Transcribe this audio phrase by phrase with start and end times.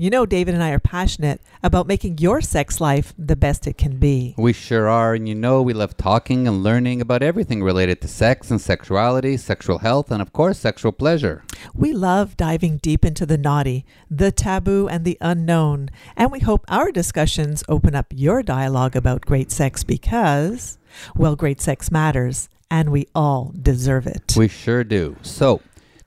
[0.00, 3.76] You know, David and I are passionate about making your sex life the best it
[3.76, 4.32] can be.
[4.38, 8.06] We sure are, and you know we love talking and learning about everything related to
[8.06, 11.42] sex and sexuality, sexual health, and of course, sexual pleasure.
[11.74, 16.64] We love diving deep into the naughty, the taboo, and the unknown, and we hope
[16.68, 20.78] our discussions open up your dialogue about great sex because,
[21.16, 24.36] well, great sex matters, and we all deserve it.
[24.36, 25.16] We sure do.
[25.22, 25.60] So,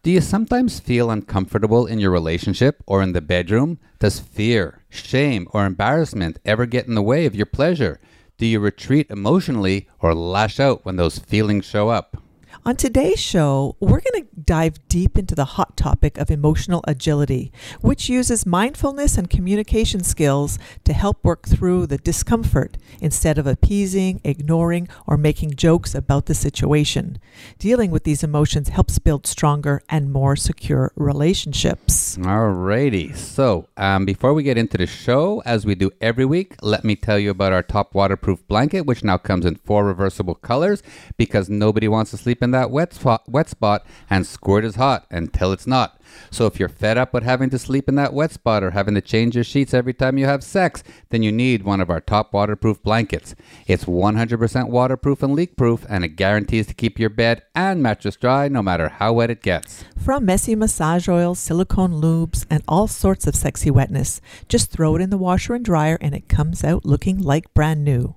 [0.04, 3.78] do you sometimes feel uncomfortable in your relationship or in the bedroom?
[4.00, 8.00] Does fear, shame, or embarrassment ever get in the way of your pleasure?
[8.40, 12.18] Do you retreat emotionally or lash out when those feelings show up?
[12.64, 17.52] On today's show, we're going to dive deep into the hot topic of emotional agility,
[17.82, 24.22] which uses mindfulness and communication skills to help work through the discomfort instead of appeasing,
[24.24, 27.18] ignoring, or making jokes about the situation.
[27.58, 32.16] Dealing with these emotions helps build stronger and more secure relationships.
[32.18, 33.16] Alrighty.
[33.16, 36.96] So, um, before we get into the show, as we do every week, let me
[36.96, 40.84] tell you about our top waterproof blanket, which now comes in four reversible colors
[41.18, 45.06] because nobody wants to sleep in that wet spot, wet spot and squirt is hot
[45.10, 46.02] until it's not.
[46.30, 48.96] So if you're fed up with having to sleep in that wet spot or having
[48.96, 52.02] to change your sheets every time you have sex, then you need one of our
[52.02, 53.36] top waterproof blankets.
[53.68, 58.16] It's 100% waterproof and leak proof, and it guarantees to keep your bed and mattress
[58.16, 59.84] dry no matter how wet it gets.
[59.98, 65.02] From messy massage oils, silicone lubes, and all sorts of sexy wetness, just throw it
[65.02, 68.16] in the washer and dryer and it comes out looking like brand new.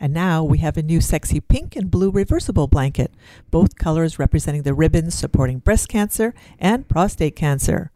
[0.00, 3.12] And now we have a new sexy pink and blue reversible blanket,
[3.50, 7.90] both colors representing the ribbons supporting breast cancer and prostate cancer.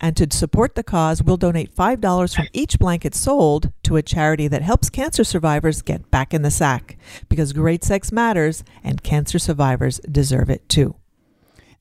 [0.00, 4.48] And to support the cause, we'll donate $5 from each blanket sold to a charity
[4.48, 6.98] that helps cancer survivors get back in the sack.
[7.28, 10.96] Because great sex matters, and cancer survivors deserve it too.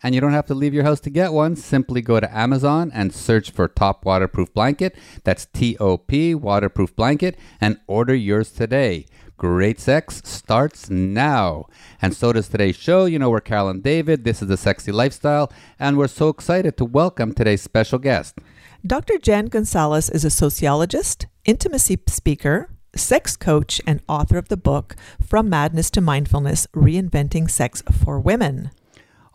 [0.05, 1.55] And you don't have to leave your house to get one.
[1.55, 4.97] Simply go to Amazon and search for Top Waterproof Blanket.
[5.23, 9.05] That's T O P Waterproof Blanket and order yours today.
[9.37, 11.65] Great sex starts now.
[12.01, 13.05] And so does today's show.
[13.05, 14.23] You know, we're Carol and David.
[14.23, 15.51] This is The Sexy Lifestyle.
[15.79, 18.37] And we're so excited to welcome today's special guest.
[18.85, 19.17] Dr.
[19.17, 24.95] Jenn Gunsaullus is a sociologist, intimacy speaker, sex coach, and author of the book
[25.25, 28.71] From Madness to Mindfulness Reinventing Sex for Women.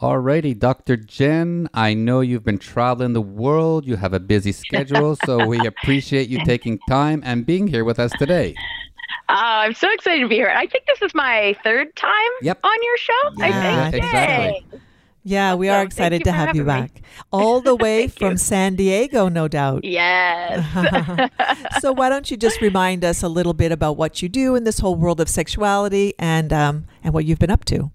[0.01, 0.97] Alrighty, Dr.
[0.97, 3.85] Jenn, I know you've been traveling the world.
[3.85, 7.99] You have a busy schedule, so we appreciate you taking time and being here with
[7.99, 8.55] us today.
[9.29, 9.35] Uh,
[9.69, 10.49] I'm so excited to be here.
[10.55, 12.13] I think this is my third time
[12.43, 12.59] Yep.
[12.65, 13.13] on your show.
[13.37, 14.05] Yeah, I think.
[14.05, 14.47] exactly.
[14.73, 14.81] Yay.
[15.25, 16.89] Yeah, we are excited to have you having me.
[16.89, 17.03] back.
[17.31, 18.37] All the way from you.
[18.39, 19.85] San Diego, no doubt.
[19.85, 20.65] Yes.
[21.81, 24.65] so why don't you just remind us a little bit about what you do in
[24.65, 27.91] this whole world of sexuality and um, and what you've been up to?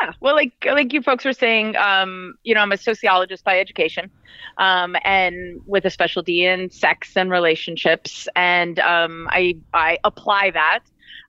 [0.00, 0.12] Yeah.
[0.20, 4.10] Well, like like you folks were saying, um, you know, I'm a sociologist by education,
[4.58, 10.80] um, and with a specialty in sex and relationships, and um, I I apply that.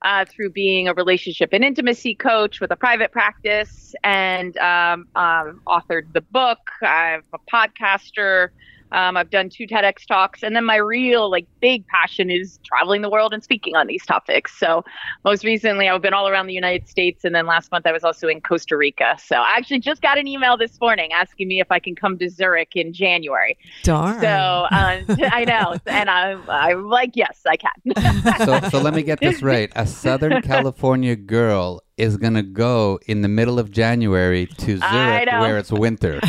[0.01, 5.61] Uh, through being a relationship and intimacy coach with a private practice and um, um,
[5.67, 6.59] authored the book.
[6.81, 8.49] I'm a podcaster.
[8.91, 13.01] Um, I've done two TEDx talks, and then my real, like, big passion is traveling
[13.01, 14.57] the world and speaking on these topics.
[14.57, 14.83] So,
[15.23, 18.03] most recently, I've been all around the United States, and then last month I was
[18.03, 19.17] also in Costa Rica.
[19.23, 22.17] So, I actually just got an email this morning asking me if I can come
[22.17, 23.57] to Zurich in January.
[23.83, 24.19] Darn.
[24.21, 25.01] So, uh,
[25.31, 27.69] I know, and I'm, I'm like, yes, I can.
[28.39, 29.71] So, so let me get this right.
[29.75, 35.27] A Southern California girl is going to go in the middle of January to Zurich
[35.27, 36.21] where it's winter.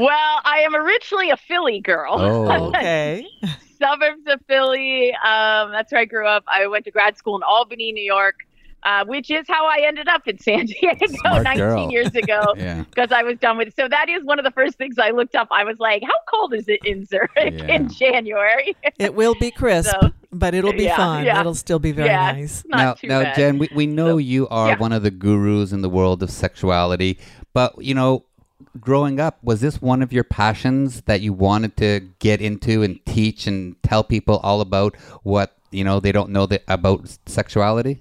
[0.00, 2.14] Well, I am originally a Philly girl.
[2.18, 2.50] Oh.
[2.68, 3.26] okay.
[3.78, 5.10] suburbs of Philly.
[5.12, 6.44] Um, that's where I grew up.
[6.48, 8.36] I went to grad school in Albany, New York,
[8.82, 11.90] uh, which is how I ended up in San Diego Smart 19 girl.
[11.90, 12.82] years ago Yeah.
[12.84, 13.76] because I was done with it.
[13.76, 15.48] So that is one of the first things I looked up.
[15.50, 17.66] I was like, how cold is it in Zurich Yeah.
[17.74, 18.74] in January?
[18.98, 21.24] It will be crisp, So, but it'll be yeah, fun.
[21.26, 21.40] yeah.
[21.40, 22.64] It'll still be very yeah, nice.
[22.66, 23.36] Not now, now, bad.
[23.36, 24.78] Jenn, we, we know So, you are yeah.
[24.78, 27.18] one of the gurus in the world of sexuality,
[27.52, 28.24] but you know,
[28.78, 33.04] growing up, was this one of your passions that you wanted to get into and
[33.06, 38.00] teach and tell people all about what you know they don't know that about sexuality?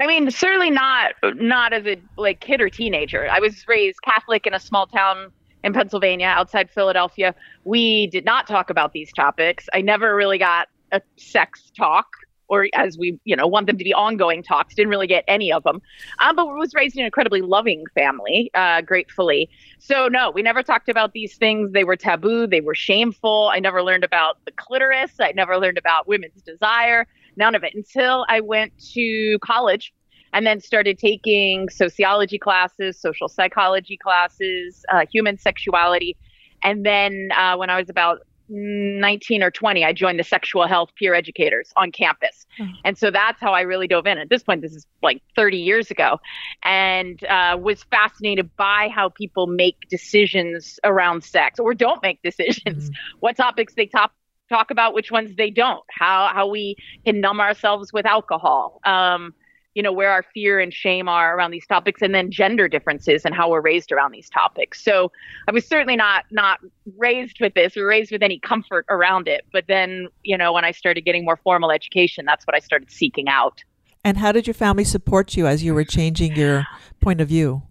[0.00, 3.28] I mean, certainly not not as a like kid or teenager.
[3.30, 5.32] I was raised Catholic in a small town
[5.64, 7.34] in Pennsylvania, outside Philadelphia.
[7.64, 9.68] We did not talk about these topics.
[9.74, 12.06] I never really got a sex talk
[12.48, 14.74] or as we, you know, want them to be ongoing talks.
[14.74, 15.80] Didn't really get any of them.
[16.20, 19.48] Um, but was raised in an incredibly loving family, uh, gratefully.
[19.78, 21.72] So no, we never talked about these things.
[21.72, 22.46] They were taboo.
[22.46, 23.50] They were shameful.
[23.52, 25.12] I never learned about the clitoris.
[25.20, 27.06] I never learned about women's desire.
[27.36, 29.92] None of it until I went to college
[30.32, 36.16] and then started taking sociology classes, social psychology classes, uh, human sexuality.
[36.62, 40.90] And then uh, when I was about 19 or 20, I joined the sexual health
[40.96, 42.46] peer educators on campus.
[42.58, 42.72] Mm.
[42.84, 44.18] And so that's how I really dove in.
[44.18, 46.20] At this point, this is like 30 years ago,
[46.62, 52.90] and uh, was fascinated by how people make decisions around sex or don't make decisions,
[52.90, 52.94] mm.
[53.20, 54.12] what topics they top,
[54.48, 58.80] talk about, which ones they don't, how, how we can numb ourselves with alcohol.
[58.84, 59.34] Um,
[59.76, 63.26] you know where our fear and shame are around these topics and then gender differences
[63.26, 64.82] and how we're raised around these topics.
[64.82, 65.12] So
[65.46, 66.60] i was certainly not not
[66.96, 70.64] raised with this or raised with any comfort around it but then you know when
[70.64, 73.62] i started getting more formal education that's what i started seeking out.
[74.02, 76.64] And how did your family support you as you were changing your
[77.00, 77.62] point of view?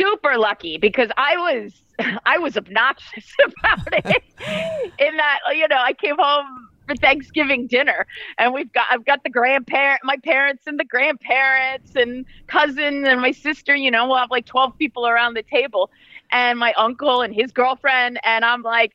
[0.00, 1.82] Super lucky because i was
[2.24, 4.22] i was obnoxious about it
[4.98, 8.06] in that you know i came home for Thanksgiving dinner.
[8.38, 13.20] And we've got I've got the grandparent, my parents and the grandparents and cousin and
[13.20, 13.74] my sister.
[13.74, 15.90] You know, we'll have like twelve people around the table,
[16.32, 18.18] and my uncle and his girlfriend.
[18.24, 18.94] And I'm like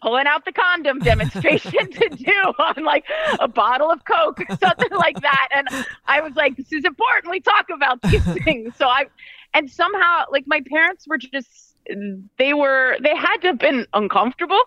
[0.00, 3.04] pulling out the condom demonstration to do on like
[3.40, 5.48] a bottle of Coke or something like that.
[5.54, 5.68] And
[6.06, 7.30] I was like, this is important.
[7.30, 8.74] We talk about these things.
[8.76, 9.06] So I,
[9.54, 11.76] and somehow like my parents were just,
[12.38, 14.60] they were, they had to have been uncomfortable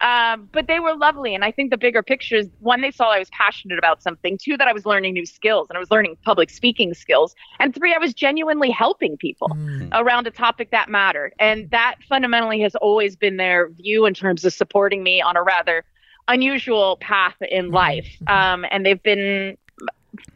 [0.00, 1.34] um, but they were lovely.
[1.34, 4.38] And I think the bigger picture is one, they saw I was passionate about something.
[4.38, 7.34] Two, that I was learning new skills and I was learning public speaking skills.
[7.58, 9.88] And three, I was genuinely helping people mm.
[9.92, 11.34] around a topic that mattered.
[11.38, 15.42] And that fundamentally has always been their view in terms of supporting me on a
[15.42, 15.84] rather
[16.28, 17.74] unusual path in mm-hmm.
[17.74, 18.16] life.
[18.22, 18.32] Mm-hmm.
[18.32, 19.56] Um, and they've been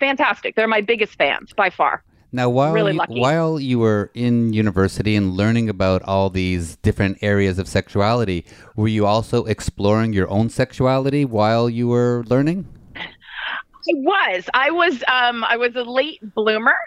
[0.01, 0.57] fantastic.
[0.57, 2.03] They're my biggest fans by far.
[2.35, 7.19] Now, while really you, while you were in university and learning about all these different
[7.21, 12.67] areas of sexuality, were you also exploring your own sexuality while you were learning?
[12.97, 14.49] I was.
[14.55, 15.05] I was.
[15.09, 16.79] Um, I was a late bloomer,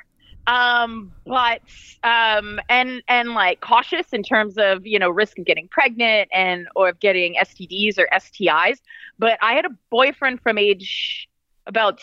[0.48, 1.62] um, but
[2.04, 6.68] um, and and like cautious in terms of you know risk of getting pregnant and
[6.76, 8.80] or of getting STDs or STIs.
[9.20, 11.30] But I had a boyfriend from age
[11.68, 12.00] about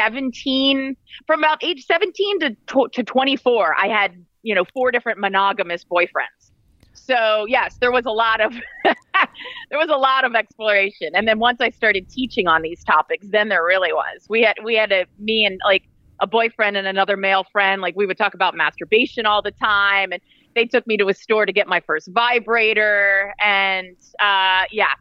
[0.00, 2.56] 17 from about age 17 to
[2.92, 6.50] to 24 i had you know four different monogamous boyfriends.
[6.94, 8.52] So yes there was a lot of
[8.84, 11.10] there was a lot of exploration.
[11.14, 14.26] And then once i started teaching on these topics then there really was.
[14.28, 15.82] We had we had a me and like
[16.20, 17.80] a boyfriend and another male friend.
[17.80, 20.12] Like we would talk about masturbation all the time.
[20.12, 20.20] And
[20.54, 23.34] they took me to a store to get my first vibrator.
[23.40, 24.94] And uh yeah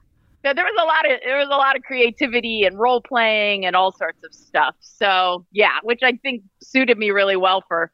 [0.45, 3.65] so there was a lot of there was a lot of creativity and role playing
[3.65, 4.75] and all sorts of stuff.
[4.79, 7.91] So yeah, which I think suited me really well for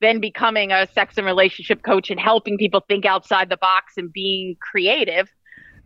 [0.00, 4.12] then becoming a sex and relationship coach and helping people think outside the box and
[4.12, 5.28] being creative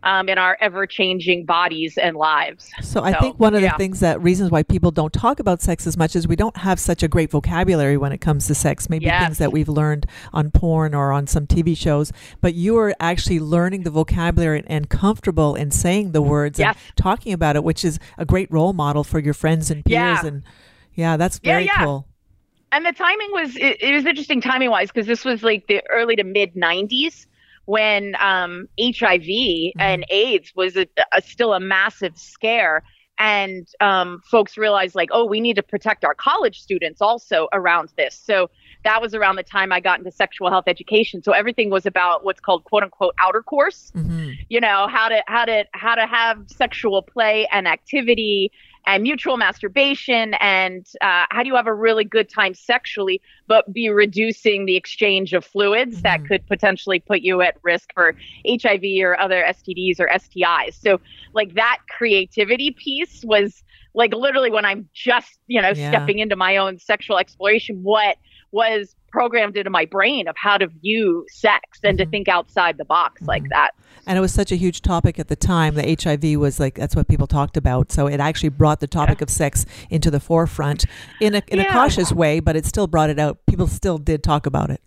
[0.03, 2.69] um, in our ever changing bodies and lives.
[2.81, 3.71] So, so I think one of yeah.
[3.71, 6.57] the things that reasons why people don't talk about sex as much is we don't
[6.57, 8.89] have such a great vocabulary when it comes to sex.
[8.89, 9.23] Maybe yes.
[9.23, 12.11] things that we've learned on porn or on some TV shows,
[12.41, 16.75] but you are actually learning the vocabulary and comfortable in saying the words yes.
[16.75, 19.93] and talking about it, which is a great role model for your friends and peers.
[19.95, 20.25] Yeah.
[20.25, 20.43] And
[20.93, 22.07] yeah, that's very yeah, cool
[22.71, 25.81] and the timing was it, it was interesting timing wise because this was like the
[25.89, 27.25] early to mid 90s
[27.65, 29.79] when um, HIV mm-hmm.
[29.79, 32.83] and AIDS was a, a, still a massive scare.
[33.19, 37.89] And um, folks realized, like, oh, we need to protect our college students also around
[37.95, 38.19] this.
[38.23, 38.49] So
[38.83, 41.21] that was around the time I got into sexual health education.
[41.21, 43.91] So everything was about what's called quote unquote outer course.
[43.95, 44.31] Mm-hmm.
[44.49, 48.51] You know, how to how to how to have sexual play and activity
[48.85, 53.71] and mutual masturbation and uh, how do you have a really good time sexually but
[53.71, 56.03] be reducing the exchange of fluids mm-hmm.
[56.03, 60.99] that could potentially put you at risk for hiv or other stds or stis so
[61.33, 65.89] like that creativity piece was like literally when i'm just you know yeah.
[65.89, 68.17] stepping into my own sexual exploration what
[68.51, 72.05] was programmed into my brain of how to view sex and mm-hmm.
[72.05, 73.29] to think outside the box mm-hmm.
[73.29, 73.71] like that.
[74.07, 75.75] And it was such a huge topic at the time.
[75.75, 77.91] The HIV was like that's what people talked about.
[77.91, 79.23] So it actually brought the topic yeah.
[79.23, 80.85] of sex into the forefront
[81.19, 81.69] in a in yeah.
[81.69, 83.39] a cautious way, but it still brought it out.
[83.45, 84.81] People still did talk about it.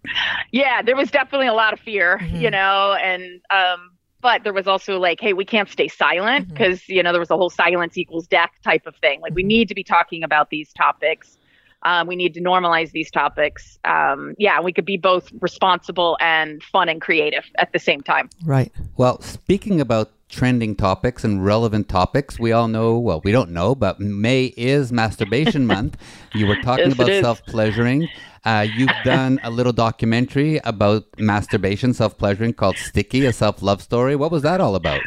[0.50, 2.37] Yeah, there was definitely a lot of fear, mm-hmm.
[2.37, 3.90] you know, and um
[4.21, 6.95] but there was also like, hey, we can't stay silent because mm-hmm.
[6.95, 9.21] you know there was a whole silence equals death type of thing.
[9.21, 9.49] Like we mm-hmm.
[9.49, 11.38] need to be talking about these topics
[11.85, 13.79] Um, we need to normalize these topics.
[13.85, 18.31] Um, yeah, we could be both responsible and fun and creative at the same time.
[18.45, 18.73] Right.
[18.97, 23.75] Well, speaking about trending topics and relevant topics, we all know, well, we don't know,
[23.75, 25.97] but May is Masturbation Month.
[26.33, 28.09] You were talking Yes, about self pleasuring.
[28.45, 33.83] Uh, you've done a little documentary about masturbation, self pleasuring called Sticky, a self love
[33.83, 34.17] story.
[34.17, 35.07] What was that all about?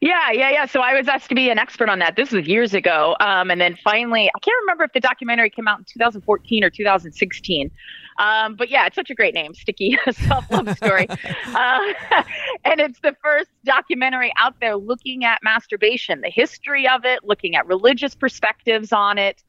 [0.00, 0.66] Yeah, yeah, yeah.
[0.66, 2.16] So I was asked to be an expert on that.
[2.16, 3.16] This was years ago.
[3.20, 6.70] Um, and then finally, I can't remember if the documentary came out in 2014 or
[6.70, 7.70] 2016.
[8.18, 11.08] Um, but yeah, it's such a great name, Sticky Self Love Story.
[11.46, 11.92] uh,
[12.64, 17.56] and it's the first documentary out there looking at masturbation, the history of it, looking
[17.56, 19.42] at religious perspectives on it,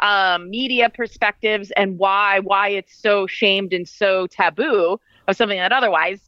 [0.00, 5.72] um, media perspectives, and why why it's so shamed and so taboo of something that
[5.72, 6.20] otherwise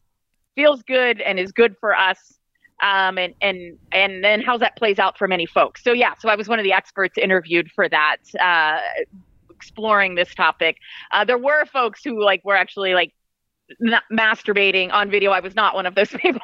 [0.55, 2.38] feels good and is good for us
[2.81, 5.83] um, and and and then how that plays out for many folks.
[5.83, 8.81] So yeah, so I was one of the experts interviewed for that, uh,
[9.51, 10.79] exploring this topic.
[11.11, 13.13] Uh, there were folks who like were actually like
[13.81, 15.31] not masturbating on video.
[15.31, 16.41] I was not one of those people.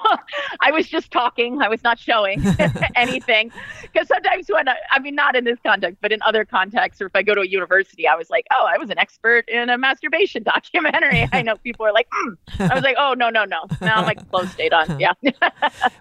[0.61, 1.63] I was just talking.
[1.63, 2.43] I was not showing
[2.95, 3.53] anything.
[3.83, 7.07] Because sometimes when I, I mean, not in this context, but in other contexts, or
[7.07, 9.71] if I go to a university, I was like, oh, I was an expert in
[9.71, 11.29] a masturbation documentary.
[11.33, 12.71] I know people are like, mm.
[12.71, 13.65] I was like, oh, no, no, no.
[13.81, 14.99] Now I'm like, close date on.
[14.99, 15.13] Yeah.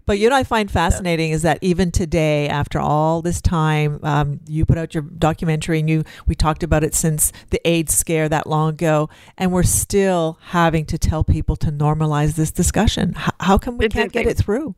[0.05, 4.39] But you know, I find fascinating is that even today, after all this time, um,
[4.47, 8.27] you put out your documentary, and you we talked about it since the AIDS scare
[8.29, 13.13] that long ago, and we're still having to tell people to normalize this discussion.
[13.13, 14.73] How, how come we It's can't get it through?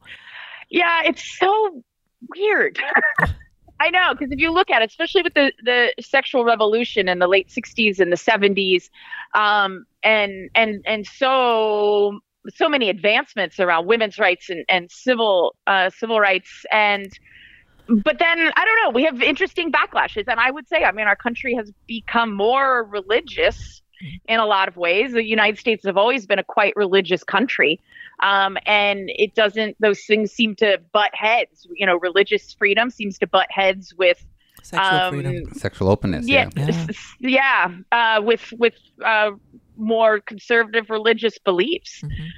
[0.69, 1.83] Yeah, it's so
[2.35, 2.79] weird.
[3.79, 7.19] I know, because if you look at it, especially with the, the sexual revolution in
[7.19, 8.89] the late 60s and the 70s,
[9.33, 12.19] um, and and and so
[12.55, 17.11] so many advancements around women's rights and, and civil uh, civil rights and
[17.87, 20.23] but then I don't know, we have interesting backlashes.
[20.27, 23.81] And I would say, I mean, our country has become more religious
[24.27, 25.13] in a lot of ways.
[25.13, 27.79] The United States have always been a quite religious country.
[28.21, 31.67] Um, and it doesn't, those things seem to butt heads.
[31.75, 34.25] You know, religious freedom seems to butt heads with
[34.63, 35.53] Sexual Um, freedom.
[35.53, 36.27] Sexual openness.
[36.27, 36.87] yeah, Yeah.
[37.19, 37.69] Yeah.
[37.91, 38.73] yeah, uh, with with
[39.03, 39.31] uh,
[39.77, 42.01] more conservative religious beliefs.
[42.01, 42.29] Mhm.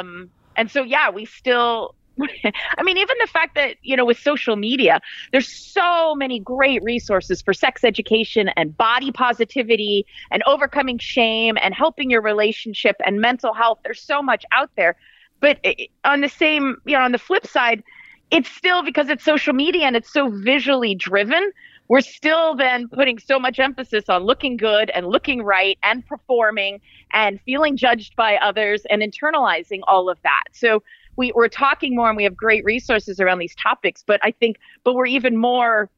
[0.00, 1.94] Um, and so, yeah, we still.
[2.78, 5.00] I mean, even the fact that you know, with social media,
[5.32, 11.74] there's so many great resources for sex education and body positivity and overcoming shame and
[11.74, 13.78] helping your relationship and mental health.
[13.84, 14.96] There's so much out there,
[15.40, 15.64] but
[16.04, 17.82] on the same, you know, on the flip side,
[18.30, 21.50] it's still because it's social media and it's so visually driven
[21.90, 26.80] we're still then putting so much emphasis on looking good and looking right and performing
[27.12, 30.44] and feeling judged by others and internalizing all of that.
[30.52, 30.84] So
[31.16, 34.56] we, we're talking more and we have great resources around these topics, but I think,
[34.84, 35.90] but we're even more.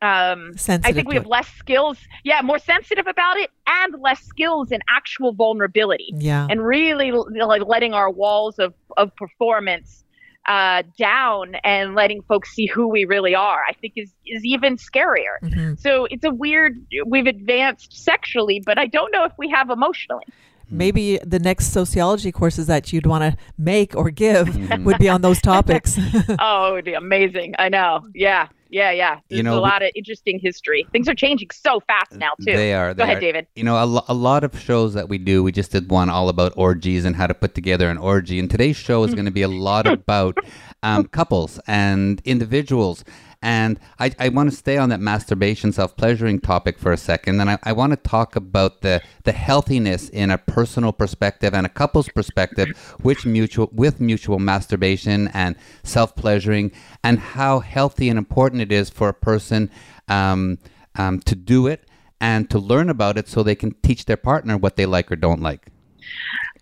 [0.00, 4.72] Um, I think we have less skills, yeah, more sensitive about it, and less skills
[4.72, 6.48] in actual vulnerability Yeah.
[6.50, 10.02] and really like letting our walls of, of performance
[10.46, 14.76] uh, down and letting folks see who we really are, I think is, is even
[14.76, 15.38] scarier.
[15.40, 15.78] Mhm.
[15.78, 20.24] So it's a weird, we've advanced sexually, but I don't know if we have emotionally.
[20.72, 24.84] Maybe the next sociology courses that you'd want to make or give Mhm.
[24.84, 25.98] would be on those topics.
[26.40, 27.54] oh, it would be amazing.
[27.58, 28.06] I know.
[28.14, 28.48] Yeah.
[28.70, 28.90] Yeah.
[28.90, 29.18] Yeah.
[29.28, 30.86] There's You know, a we- lot of interesting history.
[30.92, 32.56] Things are changing so fast now, too.
[32.56, 32.94] They are.
[32.94, 33.20] Go they ahead, are.
[33.20, 33.46] David.
[33.54, 36.08] You know, a, lo- a lot of shows that we do, we just did one
[36.08, 38.38] all about orgies and how to put together an orgy.
[38.38, 40.38] And today's show is going to be a lot about
[40.82, 43.04] um, couples and individuals.
[43.42, 47.40] And I, I want to stay on that masturbation, self pleasuring topic for a second.
[47.40, 51.66] And I, I want to talk about the, the healthiness in a personal perspective and
[51.66, 52.68] a couple's perspective
[53.02, 56.70] which mutual, with mutual masturbation and self pleasuring,
[57.02, 59.70] and how healthy and important it is for a person
[60.08, 60.58] um,
[60.94, 61.84] um, to do it
[62.20, 65.16] and to learn about it so they can teach their partner what they like or
[65.16, 65.66] don't like.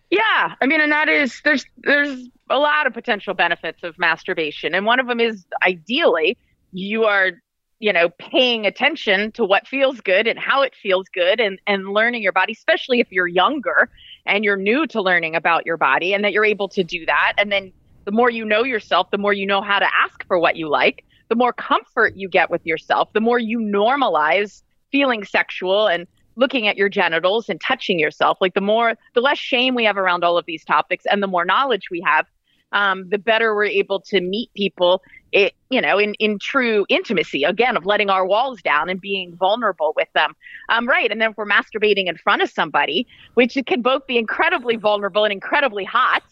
[0.08, 4.75] Yeah, I mean, and that is there's there's a lot of potential benefits of masturbation,
[4.75, 6.37] and one of them is ideally
[6.72, 7.32] you are
[7.78, 11.88] you know paying attention to what feels good and how it feels good, and and
[11.88, 13.88] learning your body, especially if you're younger
[14.26, 17.34] and you're new to learning about your body, and that you're able to do that,
[17.38, 17.72] and then
[18.04, 20.68] the more you know yourself, the more you know how to ask for what you
[20.68, 26.06] like, the more comfort you get with yourself, the more you normalize feeling sexual and
[26.36, 28.38] looking at your genitals and touching yourself.
[28.40, 31.26] Like the more the less shame we have around all of these topics and the
[31.26, 32.26] more knowledge we have
[32.72, 37.44] um, the better we're able to meet people it, you know in, in true intimacy
[37.44, 40.34] again of letting our walls down and being vulnerable with them.
[40.68, 44.18] Um, right and then if we're masturbating in front of somebody which can both be
[44.18, 46.22] incredibly vulnerable and incredibly hot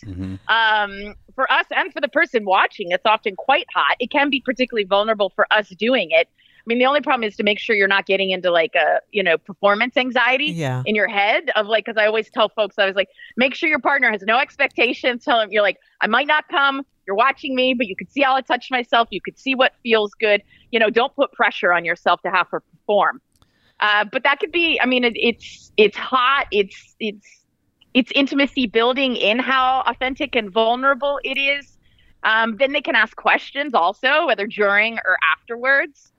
[0.49, 3.97] um, for us and for the person watching it's often quite hot.
[4.01, 6.29] It can be particularly vulnerable for us doing it
[6.69, 9.23] mean, the only problem is to make sure you're not getting into like a, you
[9.23, 10.83] know, performance anxiety Yeah.
[10.87, 13.69] in your head of like, because I always tell folks, I was like, make sure
[13.69, 15.25] your partner has no expectations.
[15.25, 16.85] Tell them you're like, I might not come.
[17.07, 19.09] You're watching me, but you could see how I touch myself.
[19.11, 20.43] You could see what feels good.
[20.71, 23.23] You know, don't put pressure on yourself to have to perform.
[23.81, 24.79] Uh, but that could be.
[24.81, 26.47] I mean, it, it's it's hot.
[26.51, 27.45] It's it's
[27.95, 31.79] it's intimacy building in how authentic and vulnerable it is.
[32.25, 36.13] Um, then they can ask questions also, whether during or afterwards.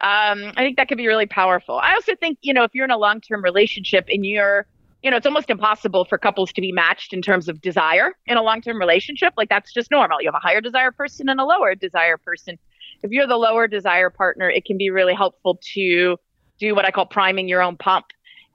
[0.00, 1.78] Um, I think that could be really powerful.
[1.78, 4.66] I also think, you know, if you're in a long term relationship and you're,
[5.02, 8.38] you know, it's almost impossible for couples to be matched in terms of desire in
[8.38, 9.34] a long term relationship.
[9.36, 10.22] Like that's just normal.
[10.22, 12.58] You have a higher desire person and a lower desire person.
[13.02, 16.16] If you're the lower desire partner, it can be really helpful to
[16.58, 18.06] do what I call priming your own pump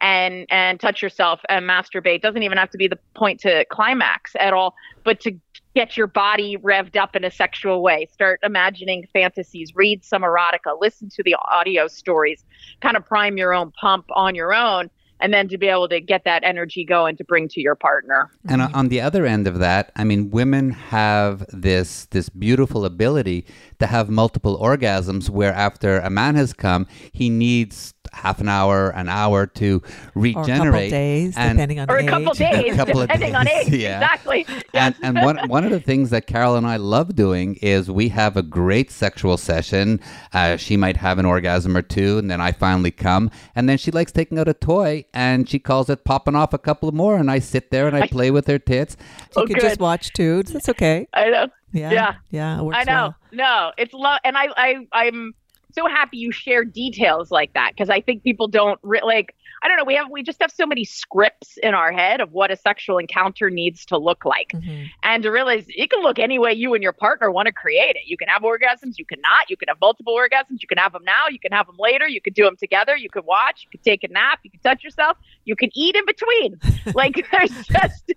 [0.02, 2.22] and and touch yourself and masturbate.
[2.22, 5.40] Doesn't even have to be the point to climax at all, but to
[5.76, 8.08] get your body revved up in a sexual way.
[8.12, 12.44] Start imagining fantasies, read some erotica, listen to the audio stories,
[12.82, 14.90] kind of prime your own pump on your own,
[15.20, 18.32] and then to be able to get that energy going to bring to your partner.
[18.48, 23.46] And on- the other end of that, I mean, women have this this beautiful ability
[23.80, 25.30] to have multiple orgasms.
[25.30, 29.88] Where after a man has come, he needs half an hour, an hour to Or
[29.88, 30.58] a regenerate.
[30.74, 32.10] couple days, and- depending on Or a age.
[32.10, 33.74] couple days, A couple of depending on days, age.
[33.74, 33.96] yeah.
[34.02, 34.46] Exactly.
[34.74, 38.10] and and one one of the things that Carol and I love doing is we
[38.10, 40.00] have a great sexual session.
[40.34, 43.78] Uh, she might have an orgasm or two, and then I finally come, and then
[43.78, 46.96] she likes taking out a toy and she calls it popping off a couple of
[46.96, 48.96] more, and I sit there and I play with her tits.
[49.36, 50.44] You Oh, could just watch too.
[50.44, 51.08] That's okay.
[51.14, 51.48] I know.
[51.74, 51.92] Yeah.
[51.92, 52.14] Yeah.
[52.32, 52.60] Yeah.
[52.60, 52.92] It works I know.
[52.94, 53.16] well.
[53.34, 55.34] No, it's love, and I, I, I'm
[55.76, 59.36] so happy you share details like that because I think people don't re- like.
[59.64, 59.84] I don't know.
[59.86, 62.98] We have we just have so many scripts in our head of what a sexual
[63.00, 64.88] encounter needs to look like, Mhm.
[65.02, 67.96] and to realize it can look any way you and your partner want to create
[67.96, 68.04] it.
[68.06, 69.50] You can have orgasms, you can not.
[69.50, 70.62] You can have multiple orgasms.
[70.62, 71.24] You can have them now.
[71.32, 72.08] You can have them later.
[72.08, 72.96] You could do them together.
[72.96, 73.64] You could watch.
[73.64, 74.40] You could take a nap.
[74.44, 75.18] You could touch yourself.
[75.46, 76.60] You could eat in between.
[76.94, 78.14] like there's just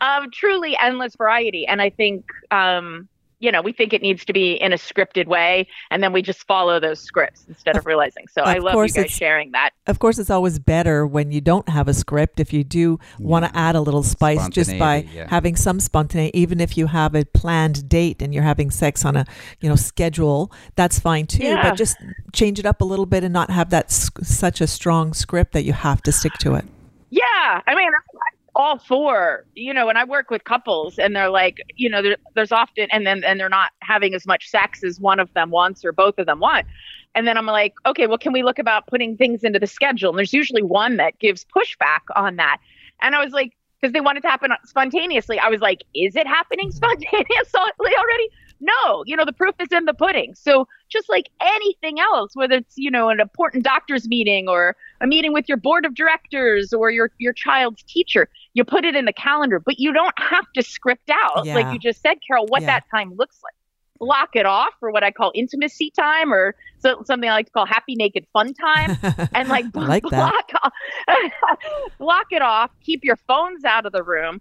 [0.00, 2.24] um, truly endless variety, and I think.
[2.50, 3.08] Um,
[3.38, 6.22] you know, we think it needs to be in a scripted way, and then we
[6.22, 8.26] just follow those scripts instead of, realizing.
[8.28, 9.70] So I love you course guys sharing that.
[9.86, 12.40] Of course, it's always better when you don't have a script.
[12.40, 15.26] If you do want to add a little spice just by yeah.
[15.28, 19.16] having some spontaneity, even if you have a planned date and you're having sex on
[19.16, 19.26] a
[19.60, 21.44] you know schedule, that's fine too.
[21.44, 21.68] Yeah.
[21.68, 21.96] But just
[22.32, 25.52] change it up a little bit and not have that s- such a strong script
[25.52, 26.64] that you have to stick to it.
[27.10, 31.30] Yeah, I mean, I'm all for you know, when I work with couples and they're
[31.30, 34.82] like, you know, there, there's often and then and they're not having as much sex
[34.82, 36.66] as one of them wants or both of them want.
[37.14, 40.10] And then I'm like, okay, well, can we look about putting things into the schedule?
[40.10, 42.58] And there's usually one that gives pushback on that.
[43.00, 45.38] And I was like, because they want it to happen spontaneously.
[45.38, 48.28] I was like, is it happening spontaneously already?
[48.60, 50.34] No, you know, the proof is in the pudding.
[50.34, 55.06] So just like anything else, whether it's, you know, an important doctor's meeting or a
[55.06, 59.04] meeting with your board of directors or your, your child's teacher, you put it in
[59.04, 61.54] the calendar, but you don't have to script out, Yeah.
[61.54, 62.68] like you just said, Carol, what Yeah.
[62.68, 63.52] that time looks like.
[63.98, 67.52] Block it off for what I call intimacy time or so, something I like to
[67.52, 68.96] call happy naked fun time
[69.34, 70.72] and like, like block off,
[71.98, 72.70] block it off.
[72.82, 74.40] Keep your phones out of the room.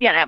[0.00, 0.26] You know,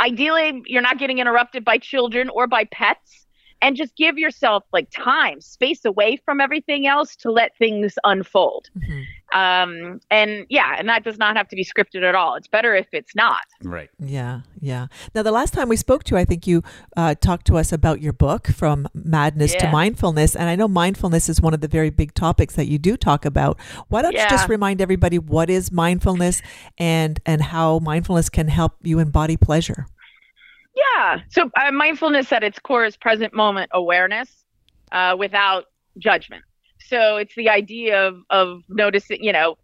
[0.00, 3.26] ideally, you're not getting interrupted by children or by pets,
[3.60, 8.68] and just give yourself like time, space away from everything else to let things unfold.
[8.78, 9.04] Mhm.
[9.32, 12.34] Um, and yeah, and that does not have to be scripted at all.
[12.34, 13.42] It's better if it's not.
[13.62, 13.90] Right.
[13.98, 14.86] Yeah, yeah.
[15.14, 16.62] Now, the last time we spoke to you, I think you
[16.96, 20.34] uh, talked to us about your book, From Madness to Mindfulness.
[20.34, 23.24] And I know mindfulness is one of the very big topics that you do talk
[23.24, 23.58] about.
[23.88, 26.40] Why don't you just remind everybody what is mindfulness
[26.78, 29.86] and, and how mindfulness can help you embody pleasure?
[30.74, 31.20] Yeah.
[31.28, 34.44] So uh, mindfulness at its core is present moment awareness
[34.92, 35.66] uh, without
[35.98, 36.44] judgment.
[36.88, 39.56] So it's the idea of, of noticing, you know,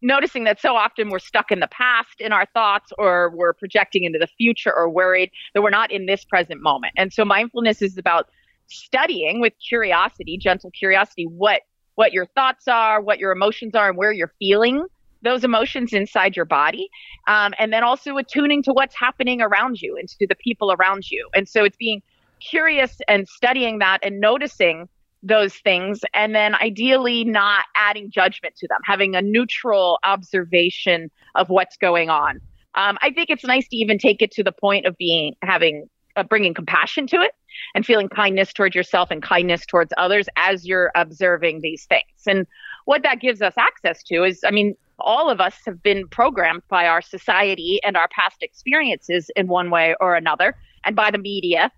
[0.00, 4.04] noticing that so often we're stuck in the past in our thoughts or we're projecting
[4.04, 6.92] into the future or worried that we're not in this present moment.
[6.96, 8.28] And so mindfulness is about
[8.68, 11.62] studying with curiosity, gentle curiosity, what
[11.94, 14.86] what your thoughts are, what your emotions are, and where you're feeling
[15.20, 16.88] those emotions inside your body.
[17.28, 21.10] Um, and then also attuning to what's happening around you and to the people around
[21.10, 21.28] you.
[21.34, 22.02] And so it's being
[22.40, 24.88] curious and studying that and noticing
[25.22, 31.48] those things and then ideally not adding judgment to them having a neutral observation of
[31.48, 32.40] what's going on.
[32.74, 35.88] Um, i think it's nice to even take it to the point of being having
[36.16, 37.32] uh, bringing compassion to it
[37.74, 42.26] and feeling kindness towards yourself and kindness towards others as you're observing these things.
[42.26, 42.46] And
[42.84, 46.62] what that gives us access to is i mean all of us have been programmed
[46.68, 50.54] by our society and our past experiences in one way or another
[50.84, 51.70] and by the media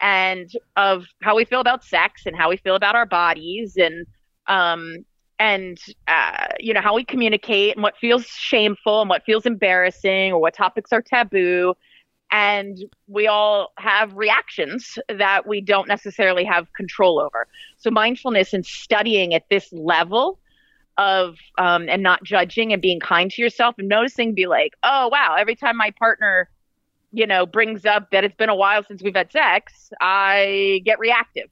[0.00, 4.06] and of how we feel about sex and how we feel about our bodies and
[4.46, 5.04] um,
[5.38, 10.32] and uh, you know how we communicate and what feels shameful and what feels embarrassing
[10.32, 11.74] or what topics are taboo.
[12.32, 17.48] And we all have reactions that we don't necessarily have control over.
[17.78, 20.38] So mindfulness and studying at this level
[20.96, 25.08] of um, and not judging and being kind to yourself and noticing be like oh
[25.08, 26.48] wow every time my partner
[27.12, 30.98] you know brings up that it's been a while since we've had sex i get
[30.98, 31.48] reactive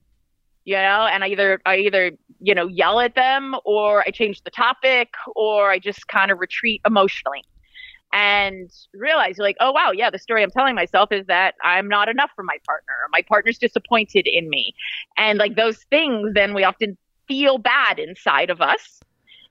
[0.65, 4.43] you know and i either i either you know yell at them or i change
[4.43, 7.43] the topic or i just kind of retreat emotionally.
[8.11, 12.09] And realize like oh wow yeah the story i'm telling myself is that i'm not
[12.09, 14.75] enough for my partner my partner's disappointed in me.
[15.19, 19.01] And like those things then we often feel bad inside of us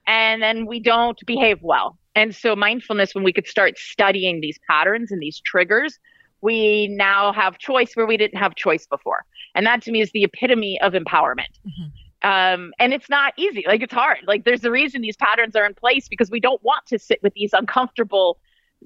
[0.07, 4.57] and then we don't behave well and so mindfulness when we could start studying these
[4.67, 5.99] patterns and these triggers
[6.41, 9.25] we now have choice where we didn't have choice before.
[9.55, 11.53] And that to me is the epitome of empowerment.
[11.65, 12.27] Mm-hmm.
[12.27, 13.63] Um, and it's not easy.
[13.67, 14.19] Like it's hard.
[14.25, 17.21] Like there's a reason these patterns are in place because we don't want to sit
[17.21, 18.39] with these uncomfortable,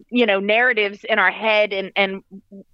[0.10, 2.24] you know, narratives in our head and and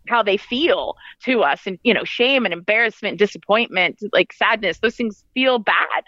[0.07, 4.79] how they feel to us, and you know, shame and embarrassment, disappointment, like sadness.
[4.79, 6.03] Those things feel bad.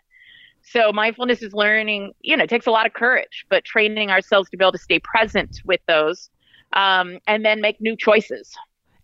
[0.71, 2.13] So mindfulness is learning.
[2.21, 4.77] You know, it takes a lot of courage, but training ourselves to be able to
[4.77, 6.29] stay present with those
[6.73, 8.53] um, and then make new choices.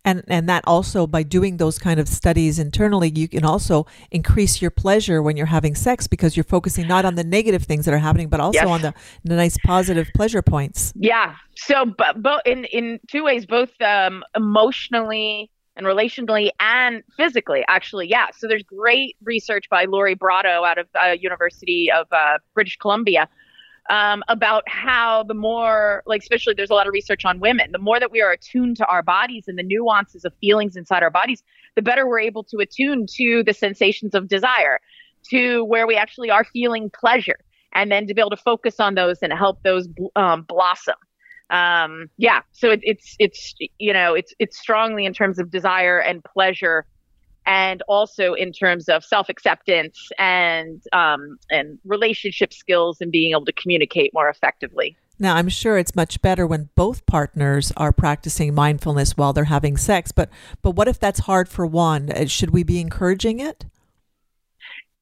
[0.04, 4.62] And, and that also by doing those kind of studies internally you can also increase
[4.62, 7.92] your pleasure when you're having sex because you're focusing not on the negative things that
[7.92, 8.68] are happening but also yes.
[8.68, 13.46] on the, the nice positive pleasure points yeah so but, but in in two ways
[13.46, 20.14] both um, emotionally and relationally and physically actually yeah so there's great research by Lori
[20.14, 23.28] Brotto out of uh, university of uh, british columbia
[23.88, 27.78] um, about how the more, like, especially there's a lot of research on women, the
[27.78, 31.10] more that we are attuned to our bodies and the nuances of feelings inside our
[31.10, 31.42] bodies,
[31.74, 34.80] the better we're able to attune to the sensations of desire,
[35.30, 37.38] to where we actually are feeling pleasure,
[37.72, 40.96] and then to be able to focus on those and help those um, blossom.
[41.50, 45.98] Um, yeah, so it, it's it's you know it's it's strongly in terms of desire
[45.98, 46.86] and pleasure
[47.46, 53.44] and also in terms of self acceptance and um, and relationship skills and being able
[53.44, 54.96] to communicate more effectively.
[55.18, 59.76] Now, I'm sure it's much better when both partners are practicing mindfulness while they're having
[59.76, 60.28] sex, but
[60.62, 62.10] but what if that's hard for one?
[62.10, 63.64] Uh, should we be encouraging it?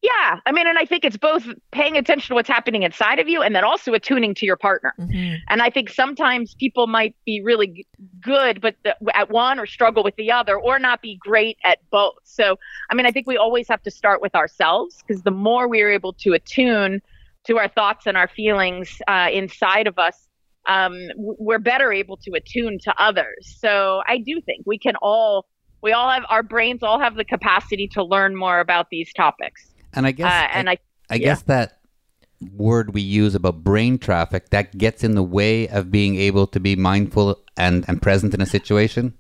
[0.05, 3.27] Yeah, I mean, and I think it's both paying attention to what's happening inside of
[3.27, 4.93] you and then also attuning to your partner.
[5.01, 5.37] Mm-hmm.
[5.49, 7.87] And I think sometimes people might be really
[8.21, 11.79] good, but the, at one or struggle with the other, or not be great at
[11.90, 12.17] both.
[12.25, 12.59] So,
[12.90, 15.81] I mean, I think we always have to start with ourselves because the more we
[15.81, 17.01] are able to attune
[17.45, 20.29] to our thoughts and our feelings uh, inside of us,
[20.67, 23.57] um, we're better able to attune to others.
[23.59, 25.47] So, I do think we can all,
[25.81, 29.71] we all have our brains all have the capacity to learn more about these topics.
[29.94, 30.78] And I guess, uh, and I, I,
[31.11, 31.24] I yeah.
[31.26, 31.78] guess that
[32.52, 36.61] word we use about brain traffic that gets in the way of being able to
[36.61, 39.14] be mindful and, and present in a situation.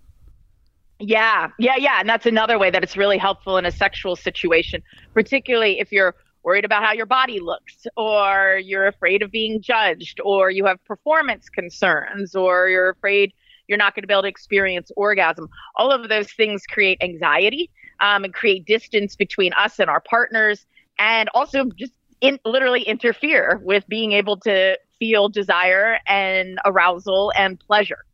[0.98, 2.00] Yeah, yeah, yeah.
[2.00, 4.82] And that's another way that it's really helpful in a sexual situation,
[5.12, 10.20] particularly if you're worried about how your body looks, or you're afraid of being judged,
[10.22, 13.32] or you have performance concerns, or you're afraid
[13.66, 15.48] you're not going to be able to experience orgasm.
[15.76, 17.70] All of those things create anxiety
[18.04, 20.66] um, and create distance between us and our partners,
[20.98, 27.58] and also just in, literally interfere with being able to feel desire and arousal and
[27.58, 28.04] pleasure.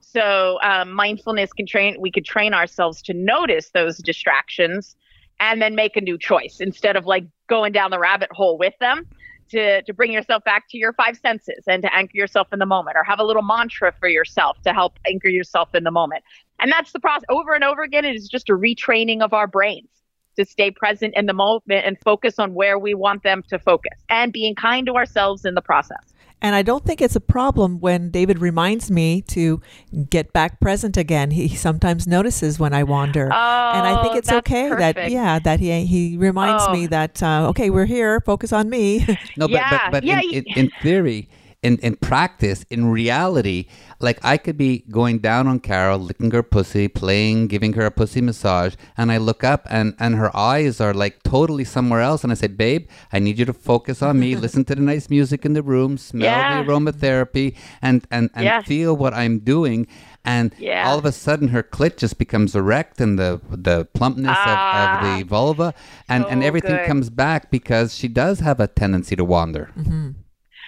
[0.00, 1.96] So um, mindfulness can train.
[2.00, 4.96] We could train ourselves to notice those distractions
[5.40, 8.74] and then make a new choice instead of like going down the rabbit hole with
[8.80, 9.06] them
[9.50, 12.66] to, to bring yourself back to your five senses and to anchor yourself in the
[12.66, 16.22] moment or have a little mantra for yourself to help anchor yourself in the moment.
[16.60, 18.04] And that's the process over and over again.
[18.04, 19.88] It is just a retraining of our brains
[20.36, 23.98] to stay present in the moment and focus on where we want them to focus
[24.08, 26.14] and being kind to ourselves in the process.
[26.42, 29.60] And I don't think it's a problem when David reminds me to
[30.08, 31.30] get back present again.
[31.30, 34.96] He sometimes notices when I wander, oh, and I think it's okay perfect.
[34.96, 36.72] that yeah that he he reminds oh.
[36.72, 39.04] me that uh, okay we're here, focus on me.
[39.36, 40.20] no, but yeah, but, but yeah.
[40.20, 41.28] in, in, in theory,
[41.62, 43.66] in, in practice, in reality,
[43.98, 47.90] like I could be going down on Carol, licking her pussy, playing, giving her a
[47.90, 52.22] pussy massage, and I look up and, and her eyes are like totally somewhere else.
[52.22, 55.10] And I say, Babe, I need you to focus on me, listen to the nice
[55.10, 56.62] music in the room, smell yeah.
[56.62, 58.62] the aromatherapy, and, and, and yeah.
[58.62, 59.86] feel what I'm doing.
[60.24, 60.88] And yeah.
[60.88, 64.98] all of a sudden, her clit just becomes erect, and the the plumpness ah, of,
[64.98, 65.26] of, the ah.
[65.26, 65.74] vulva,
[66.10, 66.86] and, so and everything good.
[66.86, 69.70] comes back because she does have a tendency to wander.
[69.78, 70.10] Mm-hmm.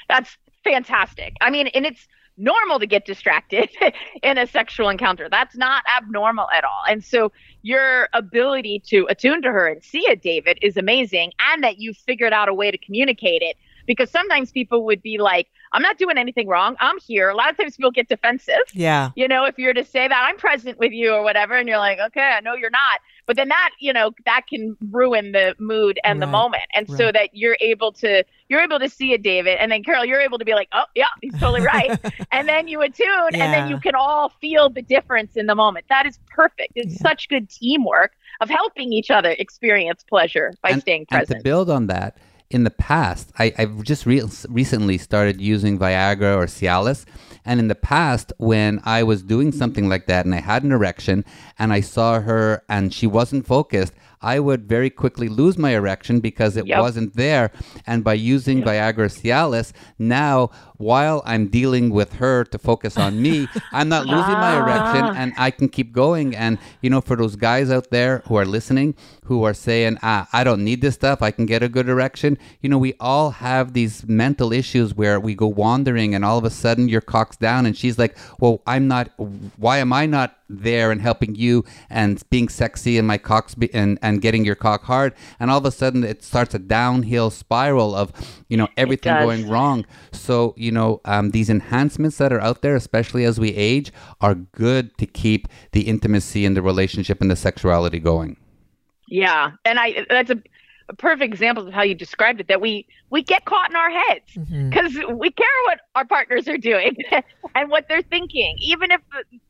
[0.09, 1.37] That's fantastic.
[1.41, 3.71] I mean, and it's normal to get distracted
[4.23, 5.29] in a sexual encounter.
[5.31, 6.83] That's not abnormal at all.
[6.89, 11.33] And so your ability to attune to her and see it, David, is amazing.
[11.53, 13.57] And that you figured out a way to communicate it.
[13.87, 16.77] Because sometimes people would be like, I'm not doing anything wrong.
[16.81, 17.29] I'm here.
[17.31, 18.55] A lot of times people get defensive.
[18.73, 19.11] Yeah.
[19.17, 21.79] You know, if you're to say that I'm present with you or whatever, and you're
[21.79, 23.01] like, okay, I know you're not.
[23.27, 26.65] But then that, you know, that can ruin the mood and the moment.
[26.75, 29.59] And so that you're able to, you're able to see it, David.
[29.59, 31.99] And then Carol, you're able to be like, oh, yeah, he's totally right.
[32.33, 35.87] and then you attune and then you can all feel the difference in the moment.
[35.89, 36.73] That is perfect.
[36.75, 37.09] It's Yeah.
[37.11, 41.31] such good teamwork of helping each other experience pleasure by and, staying present.
[41.31, 42.17] and to build on that,
[42.53, 47.05] in the past, I, I've just re- recently started using Viagra or Cialis.
[47.45, 50.71] And in the past, when I was doing something like that and I had an
[50.71, 51.25] erection
[51.59, 56.21] and I saw her and she wasn't focused, I would very quickly lose my erection
[56.21, 56.81] because it Yep.
[56.81, 57.51] wasn't there.
[57.87, 63.49] And by using Viagra Cialis, now while I'm dealing with her to focus on me,
[63.73, 65.15] I'm not losing my erection Ah.
[65.17, 66.35] and I can keep going.
[66.35, 68.95] And, you know, for those guys out there who are listening,
[69.27, 72.37] who are saying, ah, I don't need this stuff, I can get a good erection,
[72.61, 76.45] you know, we all have these mental issues where we go wandering and all of
[76.45, 79.11] a sudden your cock's down and she's like, well, I'm not,
[79.57, 83.73] why am I not there and helping you and being sexy and my cock's be,
[83.73, 85.15] and, and getting your cock hard?
[85.39, 88.13] And all of a sudden it starts a downhill spiral of,
[88.49, 89.87] you know, everything going wrong.
[90.13, 94.35] So, you know, um, these enhancements that are out there, especially as we age, are
[94.35, 98.37] good to keep the intimacy and the relationship and the sexuality going.
[99.13, 100.43] Yeah, and I that's a,
[100.89, 102.49] a perfect example of how you described it.
[102.49, 104.39] That we we get caught in our heads
[104.71, 106.97] because we care what our partners are doing
[107.55, 109.03] and what they're thinking, even if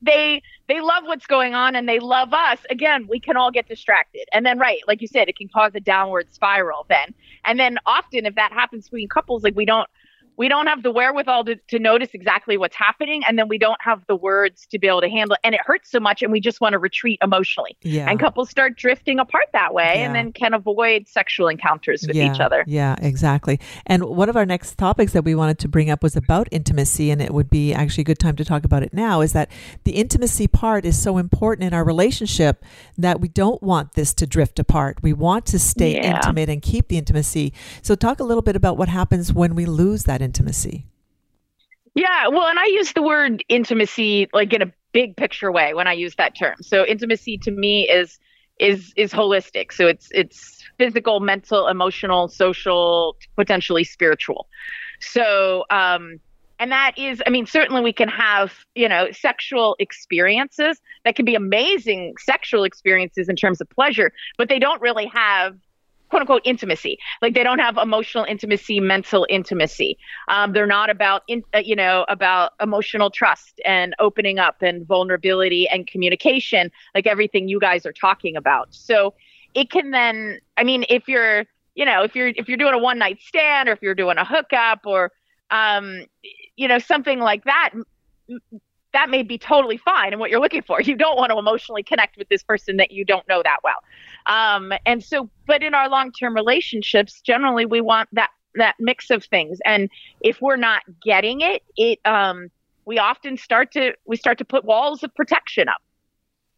[0.02, 2.58] they they love what's going on and they love us.
[2.70, 5.72] Again, we can all get distracted, and then right, like you said, it can cause
[5.74, 6.86] a downward spiral.
[6.88, 9.88] Then, and then often if that happens between couples, like we don't.
[10.36, 13.80] We don't have the wherewithal to, to notice exactly what's happening, and then we don't
[13.80, 15.40] have the words to be able to handle it.
[15.44, 18.08] And it hurts so much, and we just want to retreat emotionally Yeah.
[18.08, 22.32] and couples start drifting apart that way and then can avoid sexual encounters with yeah,
[22.32, 22.64] each other.
[22.66, 23.60] Yeah, exactly.
[23.86, 27.10] And one of our next topics that we wanted to bring up was about intimacy,
[27.10, 29.20] and it would be actually a good time to talk about it now.
[29.20, 29.50] Is that
[29.84, 32.64] the intimacy part is so important in our relationship
[32.96, 34.98] that we don't want this to drift apart.
[35.02, 36.14] We want to stay Yeah.
[36.16, 37.52] intimate and keep the intimacy.
[37.82, 40.86] So, talk a little bit about what happens when we lose that intimacy.
[41.94, 45.86] Yeah, well, and I use the word intimacy like in a big picture way when
[45.86, 46.56] I use that term.
[46.62, 48.18] So intimacy to me is
[48.58, 49.72] is is holistic.
[49.72, 54.48] So it's it's physical, mental, emotional, social, potentially spiritual.
[55.00, 56.20] So um
[56.58, 61.24] and that is I mean certainly we can have, you know, sexual experiences that can
[61.24, 65.56] be amazing sexual experiences in terms of pleasure, but they don't really have
[66.12, 66.98] quote unquote intimacy.
[67.22, 69.96] Like they don't have emotional intimacy, mental intimacy.
[70.28, 74.86] Um, they're not about, in, uh, you know, about emotional trust and opening up and
[74.86, 78.68] vulnerability and communication, like everything you guys are talking about.
[78.72, 79.14] So
[79.54, 82.78] it can then, I mean, if you're, you know, if you're if you're doing a
[82.78, 85.12] one night stand or if you're doing a hookup or,
[85.50, 86.04] um,
[86.56, 87.70] you know, something like that.
[88.92, 90.78] That may be totally fine and what you're looking for.
[90.82, 93.82] You don't want to emotionally connect with this person that you don't know that well.
[94.26, 99.24] Um, and so, but in our long-term relationships, generally we want that that mix of
[99.24, 99.58] things.
[99.64, 102.50] And if we're not getting it, it um,
[102.84, 105.82] we often start to we start to put walls of protection up,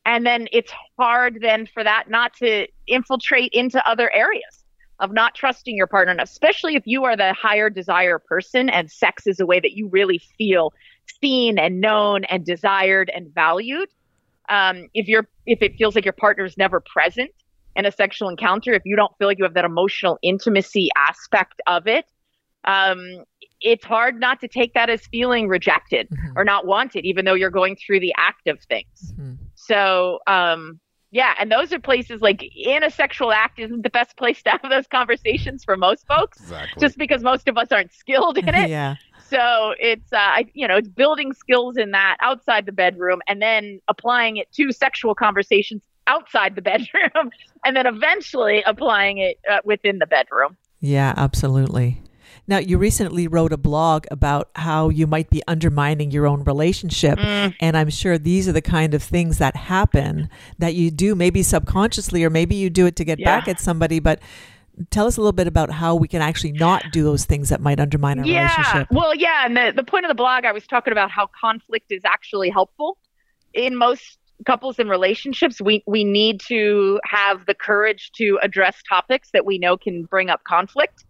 [0.05, 4.65] and then it's hard then for that not to infiltrate into other areas
[5.01, 9.27] of not trusting your partner especially if you are the higher desire person and sex
[9.27, 10.73] is a way that you really feel
[11.21, 13.89] seen and known and desired and valued.
[14.49, 17.31] Um, if you're if it feels like your partner is never present
[17.77, 21.61] in a sexual encounter, if you don't feel like you have that emotional intimacy aspect
[21.67, 22.05] of it,
[22.65, 23.25] um,
[23.61, 26.33] it's hard not to take that as feeling rejected Mhm.
[26.37, 29.13] or not wanted, even though you're going through the act of things.
[29.19, 29.39] Mhm.
[29.55, 34.17] So, um, yeah, and those are places like in a sexual act isn't the best
[34.17, 36.81] place to have those conversations for most folks, Exactly.
[36.81, 38.49] just because most of us aren't skilled in it.
[38.69, 38.97] yeah.
[39.19, 43.81] So it's uh, you know it's building skills in that outside the bedroom, and then
[43.89, 47.31] applying it to sexual conversations outside the bedroom,
[47.65, 50.57] and then eventually applying it uh, within the bedroom.
[50.81, 52.03] Yeah, absolutely.
[52.47, 57.19] Now, you recently wrote a blog about how you might be undermining your own relationship.
[57.19, 57.55] Mm.
[57.59, 61.43] And I'm sure these are the kind of things that happen that you do, maybe
[61.43, 63.25] subconsciously, or maybe you do it to get Yeah.
[63.25, 63.99] back at somebody.
[63.99, 64.21] But
[64.91, 67.63] tell us a little bit about how we can actually not do those things that
[67.63, 68.43] might undermine our yeah.
[68.43, 68.89] relationship.
[68.91, 71.93] Well, yeah, and the the point of the blog, I was talking about how conflict
[71.93, 72.99] is actually helpful
[73.55, 75.61] in most couples and relationships.
[75.61, 80.31] We we need to have the courage to address topics that we know can bring
[80.31, 81.05] up conflict.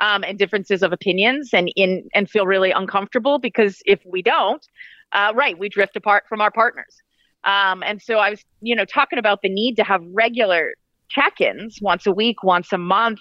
[0.00, 4.66] um, and differences of opinions and in and feel really uncomfortable because if we don't,
[5.12, 7.02] uh, right, we drift apart from our partners.
[7.44, 10.74] Um, and so I was, you know, talking about the need to have regular
[11.10, 13.20] check-ins once a week, once a month,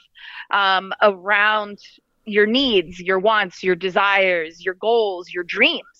[0.52, 1.80] um, around
[2.26, 5.99] your needs, your wants, your desires, your goals, your dreams.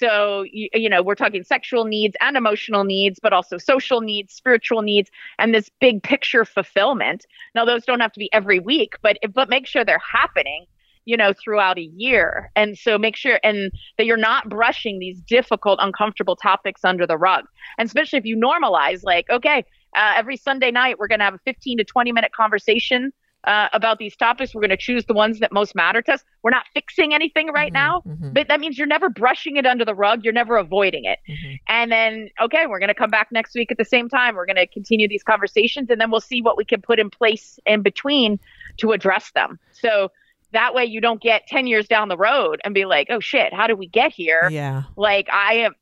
[0.00, 4.32] So, you, you, know, we're talking sexual needs and emotional needs, but also social needs,
[4.32, 7.26] spiritual needs, and this big picture fulfillment.
[7.54, 10.64] Now, those don't have to be every week, but but make sure they're happening,
[11.04, 12.50] you know, throughout a year.
[12.56, 17.18] And so make sure and that you're not brushing these difficult, uncomfortable topics under the
[17.18, 17.44] rug.
[17.76, 21.34] And especially if you normalize, like, okay, uh, every Sunday night we're going to have
[21.34, 23.12] a 15 to 20 minute conversation
[23.44, 24.54] uh, about these topics.
[24.54, 26.24] We're going to choose the ones that most matter to us.
[26.42, 28.32] We're not fixing anything right mm-hmm, now, mm-hmm.
[28.32, 30.24] but that means you're never brushing it under the rug.
[30.24, 31.18] You're never avoiding it.
[31.28, 31.54] Mm-hmm.
[31.68, 34.36] And then, okay, we're going to come back next week at the same time.
[34.36, 37.10] We're going to continue these conversations and then we'll see what we can put in
[37.10, 38.38] place in between
[38.78, 39.58] to address them.
[39.72, 40.10] So
[40.52, 43.54] that way you don't get 10 years down the road and be like, oh shit,
[43.54, 44.48] how did we get here?
[44.50, 44.82] Yeah.
[44.96, 45.74] Like I am,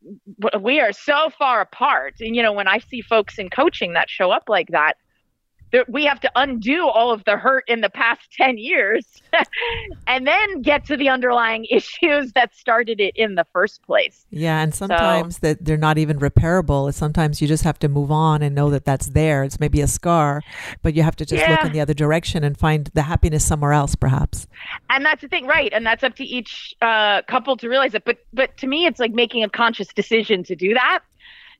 [0.60, 2.16] we are so far apart.
[2.20, 4.94] And, you know, when I see folks in coaching that show up like that,
[5.88, 9.04] we have to undo all of the hurt in the past 10 years
[10.06, 14.26] and then get to the underlying issues that started it in the first place.
[14.30, 16.92] Yeah, and sometimes so, that they're not even repairable.
[16.92, 19.44] Sometimes you just have to move on and know that that's there.
[19.44, 20.42] It's maybe a scar,
[20.82, 21.52] but you have to just yeah.
[21.52, 24.46] look in the other direction and find the happiness somewhere else perhaps.
[24.90, 25.72] And that's the thing, right?
[25.72, 28.04] And that's up to each uh, couple to realize it.
[28.04, 31.00] But but to me it's like making a conscious decision to do that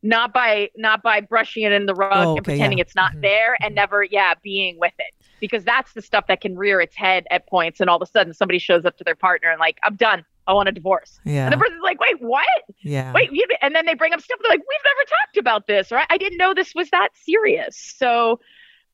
[0.02, 2.82] not by not by brushing it in the rug oh, okay, and pretending yeah.
[2.82, 3.22] it's not mm-hmm.
[3.22, 5.14] there and never yeah being with it.
[5.40, 8.10] Because that's the stuff that can rear its head at points and all of a
[8.10, 10.24] sudden somebody shows up to their partner and like i'm done.
[10.46, 11.20] I want a divorce.
[11.24, 12.46] Yeah and the person's like wait what?
[12.82, 13.12] Yeah.
[13.12, 13.30] Wait
[13.60, 16.06] and then they bring up stuff they're like we've never talked about this right?
[16.10, 17.76] I didn't know this was that serious.
[17.76, 18.40] So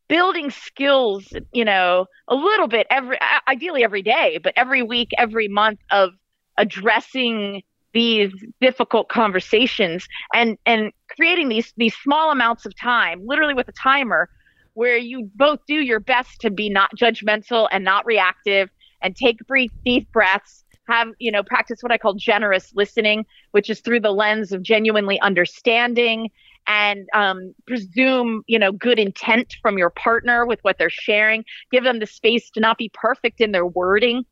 [0.08, 5.48] building skills you know a little bit every ideally every day but every week every
[5.48, 6.10] month of
[6.58, 7.62] addressing
[7.94, 13.72] these difficult conversations and and creating these these small amounts of time literally with a
[13.72, 14.28] timer
[14.74, 18.68] where you both do your best to be not judgmental and not reactive
[19.00, 23.70] and take brief deep breaths have you know practice what i call generous listening which
[23.70, 26.28] is through the lens of genuinely understanding
[26.66, 31.44] and um, presume you know good intent from your partner with what they're sharing.
[31.70, 34.24] Give them the space to not be perfect in their wording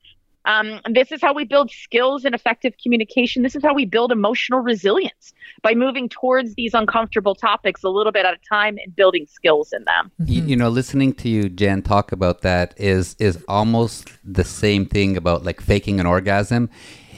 [0.45, 3.43] um, this is how we build skills and effective communication.
[3.43, 8.13] This is how we build emotional resilience by moving towards these uncomfortable topics a little
[8.13, 10.11] bit at a time and building skills in them.
[10.27, 14.87] You, you know, listening to you, Jenn, talk about that is is almost the same
[14.87, 16.71] thing about like faking an orgasm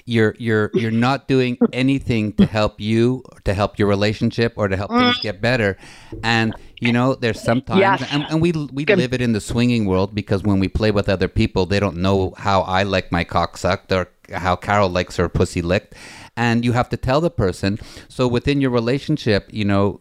[0.07, 4.77] you're you're you're not doing anything to help you to help your relationship or to
[4.77, 5.79] help things get better
[6.23, 8.07] and you know there's sometimes yes.
[8.11, 8.99] and, and, we we Good.
[8.99, 11.97] live it in the swinging world because when we play with other people they don't
[11.97, 15.95] know how i like my cock sucked or how carol likes her pussy licked
[16.37, 17.79] and you have to tell the person.
[18.09, 20.01] So within your relationship, you know,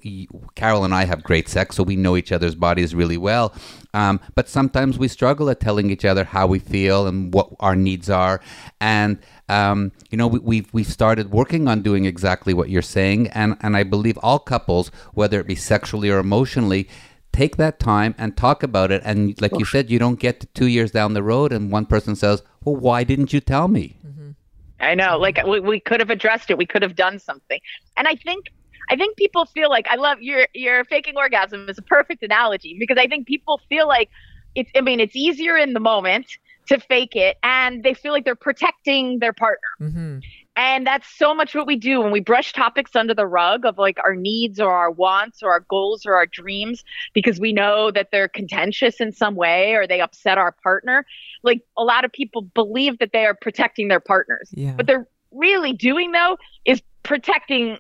[0.56, 3.54] Carol and I have great sex, so we know each other's bodies really well.
[3.94, 7.76] Um, but sometimes we struggle at telling each other how we feel and what our
[7.76, 8.42] needs are.
[8.82, 9.20] And
[9.54, 13.56] um, you know, we, we've we've started working on doing exactly what you're saying, and
[13.62, 16.88] and I believe all couples, whether it be sexually or emotionally,
[17.32, 19.02] take that time and talk about it.
[19.06, 21.86] And like you said, you don't get to two years down the road, and one
[21.86, 24.32] person says, "Well, why didn't you tell me?" Mm-hmm.
[24.80, 26.58] I know, like we, we could have addressed it.
[26.58, 27.60] We could have done something.
[27.96, 28.52] And I think
[28.89, 32.76] I think people feel like I love your your faking orgasm is a perfect analogy
[32.80, 34.10] because I think people feel like
[34.56, 36.28] it's I mean it's easier in the moment
[36.67, 39.67] to fake it and they feel like they're protecting their partner.
[39.82, 40.19] Mm-hmm.
[40.56, 43.80] And that's so much what we do when we brush topics under the rug of
[43.80, 47.89] like our needs or our wants or our goals or our dreams because we know
[47.89, 51.06] that they're contentious in some way or they upset our partner.
[51.41, 54.49] Like a lot of people believe that they are protecting their partners.
[54.54, 54.73] Yeah.
[54.73, 57.80] But they're really doing though is protecting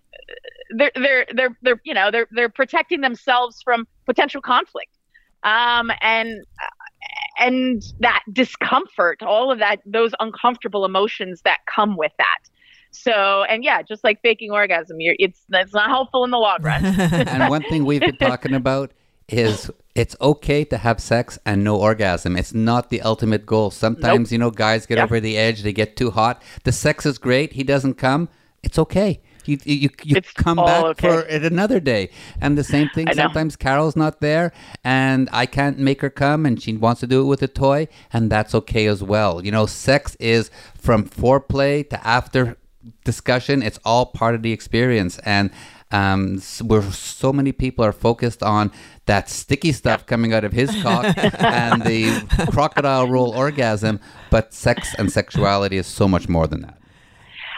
[0.71, 4.97] they're they're they're they're you know they're they're protecting themselves from potential conflict.
[5.43, 6.43] Um and
[7.39, 12.39] and that discomfort, all of that, those uncomfortable emotions that come with that.
[12.91, 16.61] So, and yeah, just like faking orgasm, you're, it's it's not helpful in the long
[16.61, 16.85] run.
[16.99, 18.91] and one thing we've been talking about
[19.27, 22.37] is it's okay to have sex and no orgasm.
[22.37, 23.71] It's not the ultimate goal.
[23.71, 24.31] Sometimes, nope.
[24.31, 25.03] you know, guys get yeah.
[25.03, 26.41] over the edge, they get too hot.
[26.63, 28.29] The sex is great, he doesn't come.
[28.61, 29.21] It's okay.
[29.47, 31.07] You you, you come back okay.
[31.07, 32.09] for it another day,
[32.41, 33.07] and the same thing.
[33.13, 34.51] Sometimes Carol's not there,
[34.83, 37.87] and I can't make her come, and she wants to do it with a toy,
[38.11, 39.43] and that's okay as well.
[39.43, 42.57] You know, sex is from foreplay to after
[43.03, 43.61] discussion.
[43.63, 45.51] It's all part of the experience, and
[45.93, 48.71] Um, where so many people are focused on
[49.05, 51.05] that sticky stuff coming out of his cock
[51.37, 53.99] and the crocodile roll orgasm,
[54.31, 56.79] but sex and sexuality is so much more than that.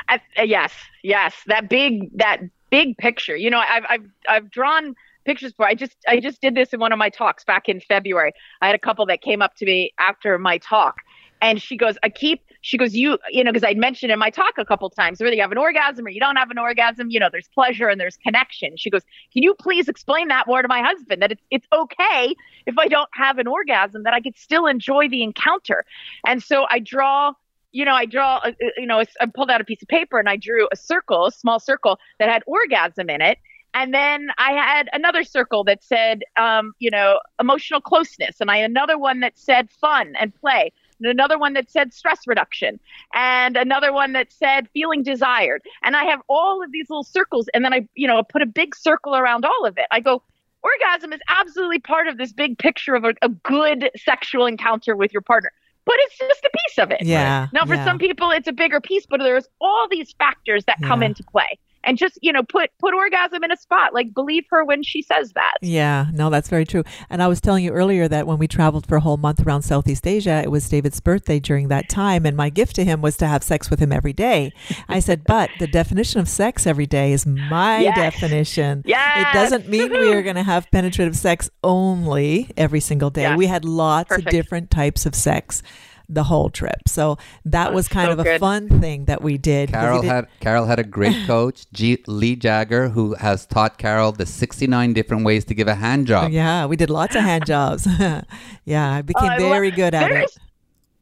[0.07, 3.35] I, uh, yes, yes, that big that big picture.
[3.35, 4.95] You know, I've I've I've drawn
[5.25, 5.67] pictures before.
[5.67, 8.33] I just I just did this in one of my talks back in February.
[8.61, 11.01] I had a couple that came up to me after my talk,
[11.41, 14.31] and she goes, "I keep." She goes, "You, you know, because I'd mentioned in my
[14.31, 17.11] talk a couple times, whether you have an orgasm or you don't have an orgasm,
[17.11, 19.03] you know, there's pleasure and there's connection." She goes,
[19.33, 21.21] "Can you please explain that more to my husband?
[21.21, 22.35] That it's it's okay
[22.65, 25.85] if I don't have an orgasm, that I could still enjoy the encounter."
[26.25, 27.33] And so I draw
[27.75, 30.17] you know, I draw, uh, uh, you know, I pulled out a piece of paper
[30.17, 33.37] and I drew a circle, a small circle that had orgasm in it.
[33.73, 38.37] And then I had another circle that said, um, you know, emotional closeness.
[38.39, 40.71] And I had another one that said fun and play.
[40.99, 42.79] And another one that said stress reduction.
[43.13, 45.61] And another one that said feeling desired.
[45.83, 47.49] And I have all of these little circles.
[47.53, 49.87] And then I, you know, put a big circle around all of it.
[49.91, 50.23] I go,
[50.63, 55.11] orgasm is absolutely part of this big picture of a, a good sexual encounter with
[55.11, 55.51] your partner
[55.85, 57.03] but it's just a piece of it.
[57.03, 57.47] Yeah.
[57.53, 57.85] Now, for yeah.
[57.85, 61.59] some people, it's a bigger piece, but there's all these factors that come into play.
[61.85, 63.93] And just you know, put put orgasm in a spot.
[63.93, 65.53] Like believe her when she says that.
[65.61, 66.83] Yeah, no, that's very true.
[67.09, 69.61] And I was telling you earlier that when we traveled for a whole month around
[69.61, 72.25] Southeast Asia, it was David's birthday during that time.
[72.25, 74.51] And my gift to him was to have sex with him every day.
[74.89, 77.95] I said, but the definition of sex every day is my Yes.
[77.95, 78.81] definition.
[78.85, 83.23] yeah It doesn't mean we are going to have penetrative sex only every single day.
[83.23, 83.37] Yes.
[83.37, 85.61] We had lots of different types of sex
[86.09, 86.87] the whole trip.
[86.87, 88.39] So that was kind so of a good.
[88.39, 89.71] fun thing that we did.
[89.71, 93.45] 'cause he Carol did- had Carol had a great coach, G, Lee Jagger, who has
[93.45, 96.31] taught Carol the 69 different ways to give a hand job.
[96.31, 97.87] yeah, we did lots of hand jobs.
[98.65, 100.25] yeah, I became Oh, I lo- very good at there it.
[100.25, 100.39] is-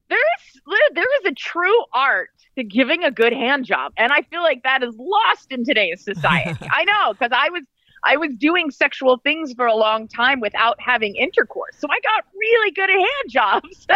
[0.10, 0.60] There is
[0.96, 4.64] there is a true art to giving a good hand job, and I feel like
[4.64, 6.66] that is lost in today's society.
[6.72, 7.64] I know because I was
[8.06, 12.26] I was doing sexual things for a long time without having intercourse, so I got
[12.38, 13.88] really good at hand jobs.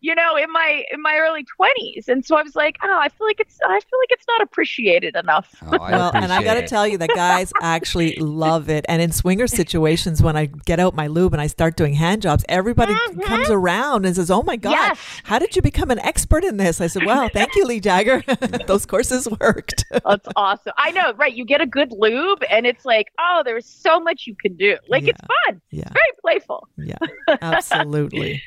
[0.00, 3.08] You know, in my in my early twenties, and so I was like, oh, I
[3.08, 5.54] feel like it's I feel like it's not appreciated enough.
[5.66, 8.84] Oh, I well, and I got to tell you, the guys actually love it.
[8.88, 12.22] And in swinger situations, when I get out my lube and I start doing hand
[12.22, 13.22] jobs, everybody Mhm.
[13.24, 14.98] comes around and says, "Oh my god, Yes.
[15.24, 18.22] how did you become an expert in this?" I said, "Well, thank you, Lee Jagger.
[18.66, 20.72] Those courses worked." That's awesome.
[20.78, 21.32] I know, right?
[21.32, 24.76] You get a good lube, and it's like, oh, there's so much you can do.
[24.88, 25.60] Like it's fun.
[25.70, 26.68] yeah, It's very playful.
[26.76, 26.96] yeah,
[27.42, 28.42] absolutely.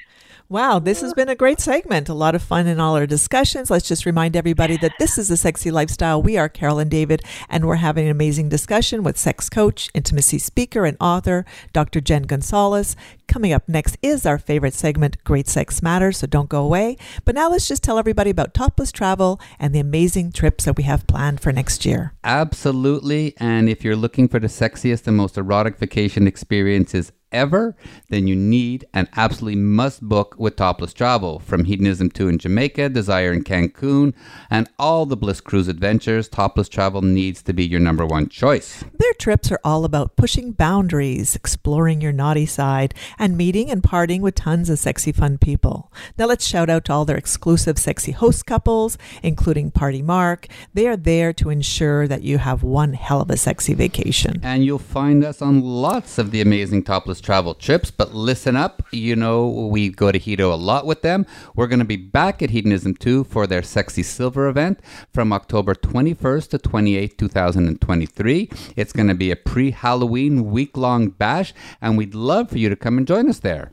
[0.52, 2.10] Wow, this has been a great segment.
[2.10, 3.72] A lot of fun in all our discussions.
[3.72, 6.22] Let's just remind everybody that this is a sexy lifestyle.
[6.22, 10.39] We are Carol and David, and we're having an amazing discussion with sex coach, intimacy
[10.39, 12.02] speaker, and author, Dr.
[12.02, 12.97] Jenn Gunsaullus.
[13.30, 16.97] Coming up next is our favorite segment, Great Sex Matters, so don't go away.
[17.24, 20.84] But now let's just tell everybody about topless travel and the amazing trips that we
[20.84, 22.14] have planned for next year.
[22.26, 23.36] Absolutely.
[23.38, 27.75] And if you're looking for the sexiest and most erotic vacation experiences ever,
[28.09, 31.39] then you need and absolutely must book with Topless Travel.
[31.39, 34.13] From Hedonism 2 in Jamaica, Desire in Cancun,
[34.49, 38.84] and all the Bliss Cruise adventures, Topless Travel needs to be your number one choice.
[38.99, 44.21] Their trips are all about pushing boundaries, exploring your naughty side, and meeting and partying
[44.21, 45.91] with tons of sexy fun people.
[46.17, 50.47] Now let's shout out to all their exclusive sexy host couples, including Party Mark.
[50.73, 54.39] They are there to ensure that you have one hell of a sexy vacation.
[54.43, 57.91] And you'll find us on lots of the amazing topless travel trips.
[57.91, 61.26] But listen up, you know, we go to Hedo a lot with them.
[61.55, 64.80] We're going to be back at Hedonism 2 for their Sexy Silver event
[65.13, 68.49] from October 21st to 28th, 2023.
[68.76, 72.69] It's going to be a pre Halloween week long bash, and we'd love for you
[72.69, 73.72] to come and join us there.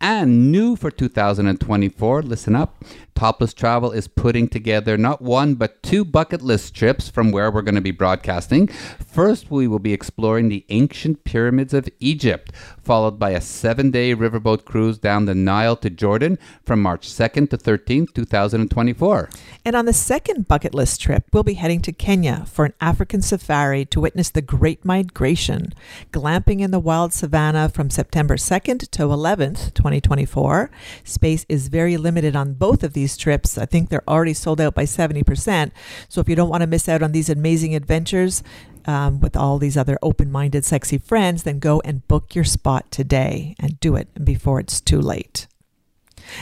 [0.00, 2.82] And new for 2024, listen up.
[3.20, 7.60] Topless Travel is putting together not one but two bucket list trips from where we're
[7.60, 8.66] going to be broadcasting.
[8.66, 12.50] First, we will be exploring the ancient pyramids of Egypt,
[12.82, 17.50] followed by a seven day riverboat cruise down the Nile to Jordan from March 2nd
[17.50, 19.28] to 13th, 2024.
[19.66, 23.20] And on the second bucket list trip, we'll be heading to Kenya for an African
[23.20, 25.74] safari to witness the Great Migration,
[26.10, 29.89] glamping in the wild savannah from September 2nd to 11th, 2024.
[31.02, 33.58] Space is very limited on both of these trips.
[33.58, 35.72] I think they're already sold out by 70%.
[36.08, 38.42] So if you don't want to miss out on these amazing adventures,
[38.86, 42.90] um, with all these other open minded, sexy friends, then go and book your spot
[42.90, 45.46] today and do it before it's too late.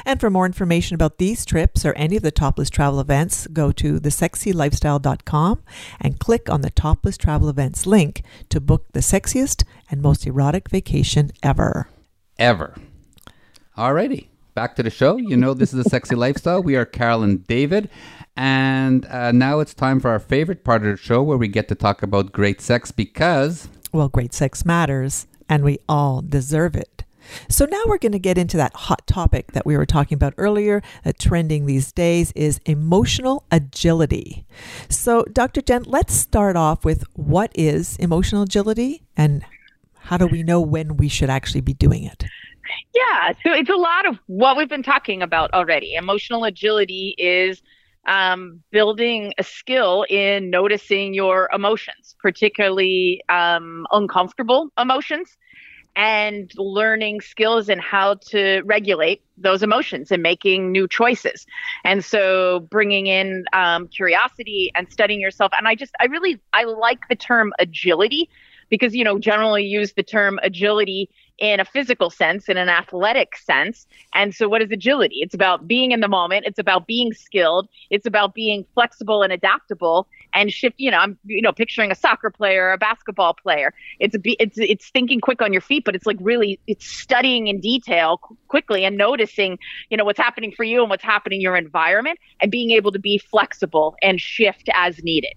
[0.05, 3.73] And for more information about these trips or any of the topless travel events, go
[3.73, 5.63] to thesexylifestyle.com
[6.01, 10.69] and click on the topless travel events link to book the sexiest and most erotic
[10.69, 11.89] vacation ever.
[12.39, 12.75] Ever.
[13.79, 14.27] Alrighty.
[14.55, 15.19] back to the show.
[15.19, 16.61] You know, this is a sexy lifestyle.
[16.61, 17.89] We are Carol and David.
[18.37, 21.69] And uh, now it's time for our favorite part of the show where we get
[21.69, 23.69] to talk about great sex because.
[23.93, 27.05] Well, great sex matters, and we all deserve it.
[27.49, 30.35] So now we're going to get into that hot topic that we were talking about
[30.39, 34.45] earlier, that trending these days is emotional agility.
[34.89, 35.61] So, Dr.
[35.61, 39.45] Jenn, let's start off with what is emotional agility and
[39.95, 42.25] how do we know when we should actually be doing it?
[42.95, 45.95] Yeah, so it's a lot of what we've been talking about already.
[45.95, 47.63] Emotional agility is
[48.07, 55.37] um, building a skill in noticing your emotions, particularly um, uncomfortable emotions,
[55.97, 61.45] and learning skills in how to regulate those emotions and making new choices.
[61.85, 65.53] And so bringing in um, curiosity and studying yourself.
[65.59, 68.29] And I just, I really, I like the term agility
[68.71, 73.37] because, you know, generally use the term agility in a physical sense, in an athletic
[73.37, 73.87] sense.
[74.13, 75.17] And so, what is agility?
[75.21, 76.47] It's about being in the moment.
[76.47, 77.69] It's about being skilled.
[77.91, 80.75] It's about being flexible and adaptable and shift.
[80.79, 83.73] You know, I'm you know picturing a soccer player, a basketball player.
[84.01, 87.47] It's a, it's it's thinking quick on your feet, but it's like really it's studying
[87.47, 89.59] in detail quickly and noticing
[89.91, 92.93] you know what's happening for you and what's happening in your environment and being able
[92.93, 95.35] to be flexible and shift as needed.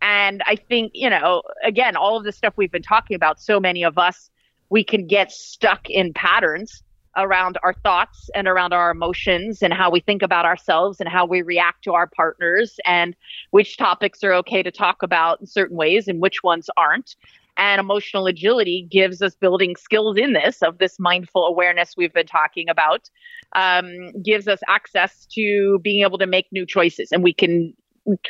[0.00, 3.60] And I think, you know, again, all of the stuff we've been talking about, so
[3.60, 4.31] many of us
[4.72, 6.82] we can get stuck in patterns
[7.18, 11.26] around our thoughts and around our emotions and how we think about ourselves and how
[11.26, 13.14] we react to our partners and
[13.50, 17.16] which topics are okay to talk about in certain ways and which ones aren't.
[17.58, 22.26] And emotional agility gives us building skills in this of this mindful awareness we've been
[22.26, 23.10] talking about,
[23.54, 23.92] um,
[24.24, 27.12] gives us access to being able to make new choices.
[27.12, 27.74] And we can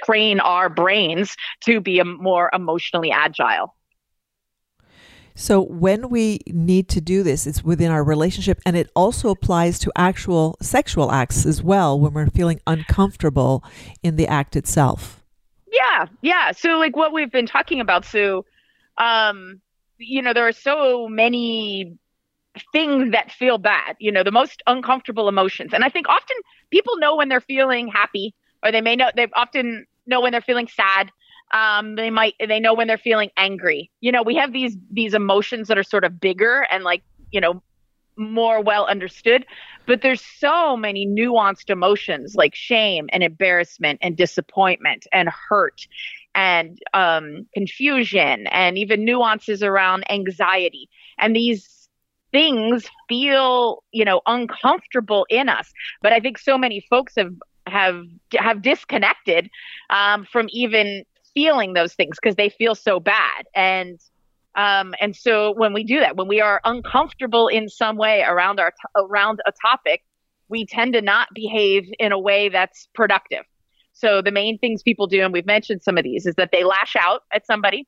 [0.04, 3.76] train our brains to be more emotionally agile.
[5.34, 9.78] So when we need to do this, it's within our relationship, and it also applies
[9.80, 13.64] to actual sexual acts as well when we're feeling uncomfortable
[14.02, 15.22] in the act itself.
[15.70, 16.52] Yeah, yeah.
[16.52, 18.04] So like what we've been talking about.
[18.04, 18.44] Sue,
[18.98, 19.60] um,
[19.98, 21.96] you know, there are so many
[22.72, 23.96] things that feel bad.
[23.98, 26.36] You know, the most uncomfortable emotions, and I think often
[26.70, 30.40] people know when they're feeling happy, or they may know they often know when they're
[30.42, 31.10] feeling sad
[31.52, 33.90] um, they might they know when they're feeling angry.
[34.00, 37.40] You know we have these these emotions that are sort of bigger and like you
[37.40, 37.62] know
[38.16, 39.46] more well understood
[39.86, 45.86] but there's so many nuanced emotions like shame and embarrassment and disappointment and hurt
[46.34, 50.88] and um, confusion and even nuances around anxiety.
[51.18, 51.88] And these
[52.32, 57.34] things feel you know uncomfortable in us but i think so many folks have
[57.66, 58.02] have
[58.34, 59.50] have disconnected
[59.90, 61.04] um, from even
[61.34, 63.46] feeling those things because they feel so bad.
[63.54, 64.00] And
[64.54, 68.60] um, and so when we do that when we are uncomfortable in some way around
[68.60, 70.02] our t- around a topic
[70.48, 73.44] we tend to not behave in a way that's productive.
[73.94, 76.64] So the main things people do and we've mentioned some of these is that they
[76.64, 77.86] lash out at somebody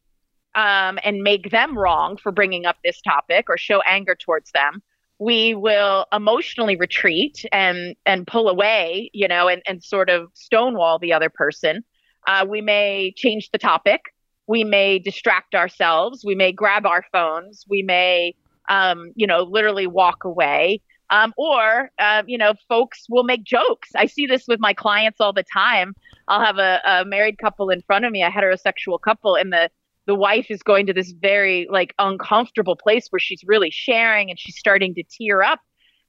[0.55, 4.83] um, and make them wrong for bringing up this topic or show anger towards them.
[5.19, 10.99] We will emotionally retreat and and pull away you know and, and sort of stonewall
[10.99, 11.85] the other person
[12.27, 14.15] uh, we may change the topic.
[14.47, 16.25] We may distract ourselves.
[16.25, 17.65] We may grab our phones.
[17.69, 18.35] We may,
[18.69, 20.83] um, you know, literally walk away.
[21.11, 23.91] Um, or, uh, you know, folks will make jokes.
[23.95, 25.95] I see this with my clients all the time.
[26.29, 29.71] I'll have a, a married couple in front of me, a heterosexual couple, and the
[30.07, 34.39] the wife is going to this very like uncomfortable place where she's really sharing and
[34.39, 35.61] she's starting to tear up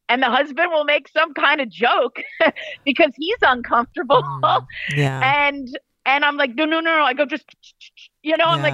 [0.10, 2.22] and the husband will make some kind of joke
[2.86, 5.48] because he's uncomfortable mm, yeah.
[5.48, 7.04] and and I'm like, no, no, no, no.
[7.04, 7.46] I go, just,
[8.22, 8.74] you know, I'm like,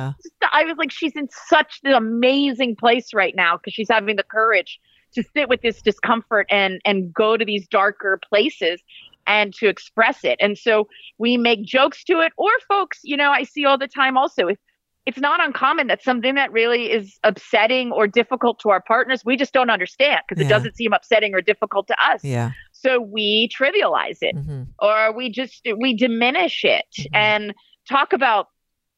[0.51, 4.23] I was like, she's in such an amazing place right now because she's having the
[4.23, 4.79] courage
[5.13, 8.81] to sit with this discomfort and and go to these darker places
[9.27, 10.37] and to express it.
[10.41, 13.87] And so we make jokes to it, or folks, you know, I see all the
[13.87, 14.47] time also.
[14.47, 14.57] If
[15.05, 19.35] it's not uncommon that something that really is upsetting or difficult to our partners, we
[19.35, 20.47] just don't understand because yeah.
[20.47, 22.23] it doesn't seem upsetting or difficult to us.
[22.23, 22.51] Yeah.
[22.81, 24.63] So we trivialize it mm-hmm.
[24.79, 27.15] or we just we diminish it mm-hmm.
[27.15, 27.53] and
[27.87, 28.47] talk about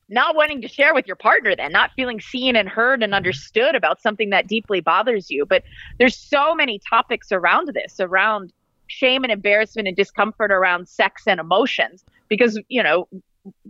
[0.10, 3.18] not wanting to share with your partner then not feeling seen and heard and mm-hmm.
[3.18, 5.64] understood about something that deeply bothers you but
[5.98, 8.52] there's so many topics around this around
[8.88, 13.08] shame and embarrassment and discomfort around sex and emotions because you know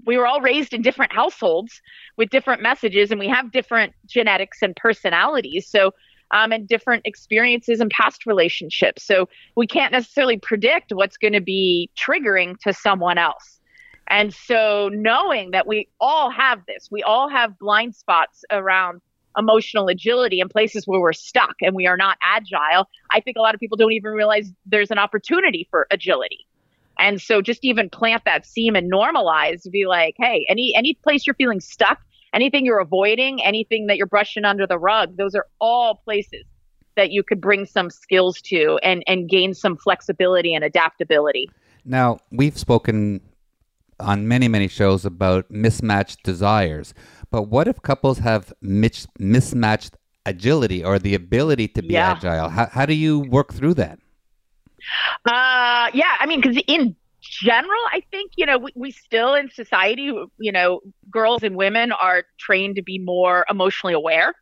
[0.06, 1.82] we were all raised in different households
[2.18, 5.92] with different messages and we have different genetics and personalities so
[6.32, 11.42] um, and different experiences and past relationships so we can't necessarily predict what's going to
[11.42, 13.60] be triggering to someone else
[14.08, 19.02] and so knowing that we all have this we all have blind spots around
[19.38, 23.42] emotional agility and places where we're stuck and we are not agile, I think a
[23.42, 26.46] lot of people don't even realize there's an opportunity for agility.
[27.00, 31.26] And so just even plant that seam and normalize, be like, hey, any any place
[31.26, 32.00] you're feeling stuck,
[32.34, 36.44] anything you're avoiding, anything that you're brushing under the rug, those are all places
[36.96, 41.50] that you could bring some skills to and and gain some flexibility and adaptability.
[41.86, 43.22] Now, we've spoken
[44.00, 46.94] on many, many shows about mismatched desires.
[47.32, 52.12] But what if couples have mis- mismatched agility or the ability to be Yeah.
[52.12, 52.50] agile?
[52.50, 54.00] How, how do you work through that?
[55.26, 56.96] Uh, yeah, I mean, because in
[57.44, 61.92] general, I think you know we, we still in society, you know, girls and women
[61.92, 64.34] are trained to be more emotionally aware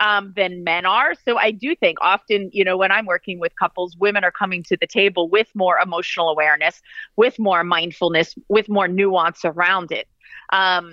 [0.00, 1.14] um, than men are.
[1.14, 4.62] So I do think often, you know, when I'm working with couples, women are coming
[4.64, 6.80] to the table with more emotional awareness,
[7.16, 10.06] with more mindfulness, with more nuance around it
[10.52, 10.92] um,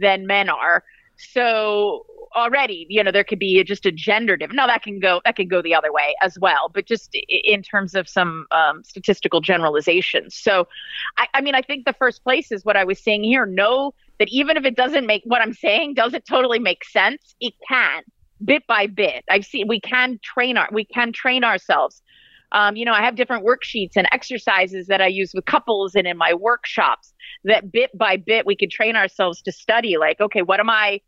[0.00, 0.84] than men are.
[1.16, 4.56] So already, you know, there could be just a gender difference.
[4.56, 6.70] No, that can go that can go the other way as well.
[6.72, 10.34] But just in terms of some um, statistical generalizations.
[10.36, 10.68] So,
[11.18, 13.46] I, I mean, I think the first place is what I was saying here.
[13.46, 17.54] Know that even if it doesn't make what I'm saying doesn't totally make sense, it
[17.68, 18.02] can
[18.44, 19.24] bit by bit.
[19.30, 22.02] I've seen we can train our we can train ourselves.
[22.52, 26.06] Um, you know, I have different worksheets and exercises that I use with couples and
[26.06, 27.14] in my workshops
[27.44, 31.00] that bit by bit we can train ourselves to study like, okay, what am I,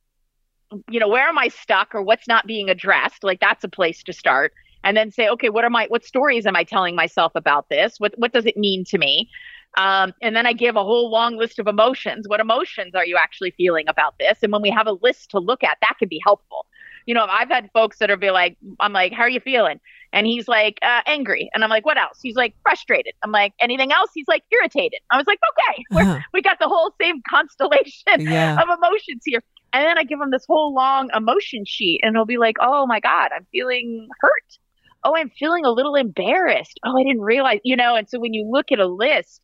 [0.91, 3.25] you know, where am I stuck or what's not being addressed?
[3.25, 4.53] Like that's a place to start.
[4.83, 7.95] And then say, okay, what am I what stories am I telling myself about this?
[7.99, 9.31] What what does it mean to me?
[9.77, 12.29] Um, and then I give a whole long list of emotions.
[12.29, 14.39] What emotions are you actually feeling about this?
[14.43, 16.66] And when we have a list to look at, that can be helpful.
[17.07, 19.81] You know, I've had folks that are be like, I'm like, how are you feeling?
[20.12, 21.51] And he's like, uh, angry.
[21.55, 22.18] And I'm like, what else?
[22.22, 23.14] He's like, frustrated.
[23.25, 24.11] I'm like, anything else?
[24.14, 25.01] He's like, irritated.
[25.11, 26.20] I was like, okay, we're, Uh-huh.
[26.33, 28.57] we got the whole same constellation Yeah.
[28.57, 29.43] of emotions here.
[29.75, 32.87] And then I give him this whole long emotion sheet, and he'll be like, oh
[32.87, 34.59] my God, I'm feeling hurt.
[35.05, 36.81] Oh, I'm feeling a little embarrassed.
[36.85, 37.97] Oh, I didn't realize, you know.
[37.97, 39.43] And so when you look at a list,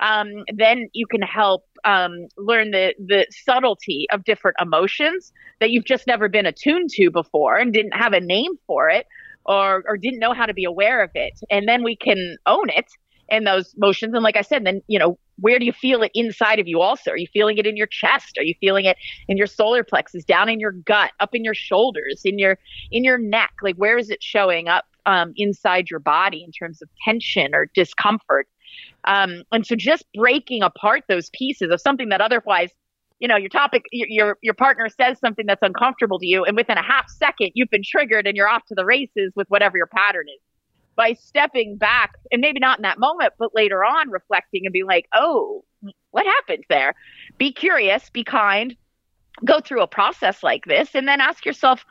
[0.00, 5.84] um, then you can help um, learn the the subtlety of different emotions that you've
[5.84, 9.06] just never been attuned to before and didn't have a name for it
[9.44, 12.68] or or didn't know how to be aware of it and then we can own
[12.70, 12.86] it
[13.28, 14.14] in those motions.
[14.14, 16.80] And like i said then you know where do you feel it inside of you
[16.80, 17.10] also?
[17.10, 18.38] Are you feeling it in your chest?
[18.38, 18.96] Are you feeling it
[19.28, 22.58] in your solar plexus down in your gut up in your shoulders in your
[22.90, 23.52] in your neck?
[23.62, 27.68] Like where is it showing up um, inside your body in terms of tension or
[27.74, 28.46] discomfort?
[29.04, 32.70] Um, and so just breaking apart those pieces of something that otherwise
[33.18, 36.76] you know your topic your your partner says something that's uncomfortable to you and within
[36.76, 39.86] a half second you've been triggered and you're off to the races with whatever your
[39.86, 40.40] pattern is
[40.96, 44.82] by stepping back and maybe not in that moment but later on reflecting and be
[44.82, 45.64] like oh
[46.12, 46.94] what happened there?
[47.38, 48.76] Be curious be kind
[49.44, 51.84] go through a process like this and then ask yourself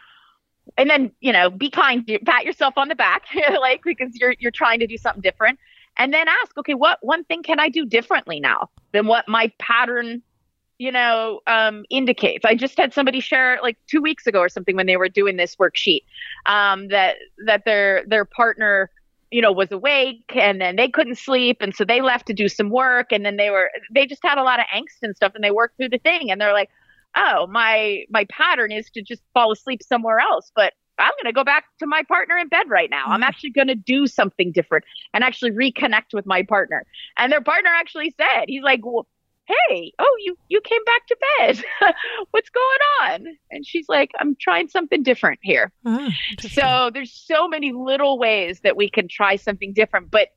[0.77, 3.23] and then you know be kind pat yourself on the back
[3.59, 5.59] like because you're you're trying to do something different
[5.97, 9.51] and then ask okay what one thing can i do differently now than what my
[9.57, 10.21] pattern
[10.81, 12.43] you know um, indicates.
[12.43, 15.37] I just had somebody share like two weeks ago or something when they were doing
[15.37, 16.01] this worksheet
[16.47, 18.89] um, that that their their partner
[19.29, 21.57] you know was awake and then they couldn't sleep.
[21.61, 24.39] And so they left to do some work and then they were they just had
[24.39, 26.71] a lot of angst and stuff and they worked through the thing and they're like
[27.15, 31.33] oh my my pattern is to just fall asleep somewhere else but i'm going to
[31.33, 33.03] go back to my partner in bed right now.
[33.05, 36.85] I'm actually going to do something different and actually reconnect with my partner.
[37.17, 39.07] And their partner actually said he's like well,
[39.69, 41.63] hey oh you you came back to bed
[42.31, 46.49] what's going on and she's like i'm trying something different here ah, interesting.
[46.63, 50.29] so there's so many little ways that we can try something different, but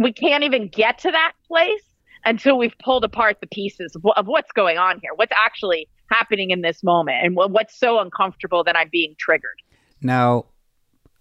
[0.00, 1.82] we can't even get to that place
[2.24, 6.50] until we've pulled apart the pieces of, of what's going on here, what's actually happening
[6.50, 9.60] in this moment, and what's so uncomfortable that I'm being triggered.
[10.00, 10.46] Now,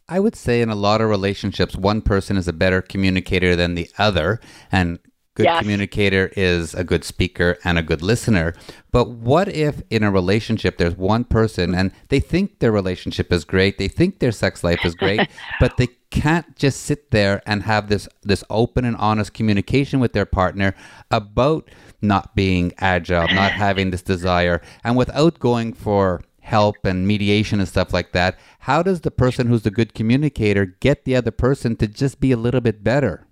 [0.09, 3.75] I would say in a lot of relationships, one person is a better communicator than
[3.75, 4.39] the other,
[4.71, 4.99] and
[5.37, 5.61] good Yes.
[5.61, 8.55] communicator is a good speaker and a good listener.
[8.91, 13.45] But what if in a relationship there's one person and they think their relationship is
[13.45, 15.29] great, they think their sex life is great,
[15.59, 20.13] but they can't just sit there and have this this open and honest communication with
[20.13, 20.73] their partner
[21.11, 21.69] about
[22.01, 27.69] not being agile, not having this desire, and without going for help and mediation and
[27.69, 31.75] stuff like that, how does the person who's the good communicator get the other person
[31.75, 33.27] to just be a little bit better?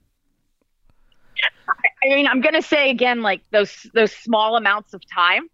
[2.12, 5.48] I mean, I'm going to say again, like those those small amounts of time,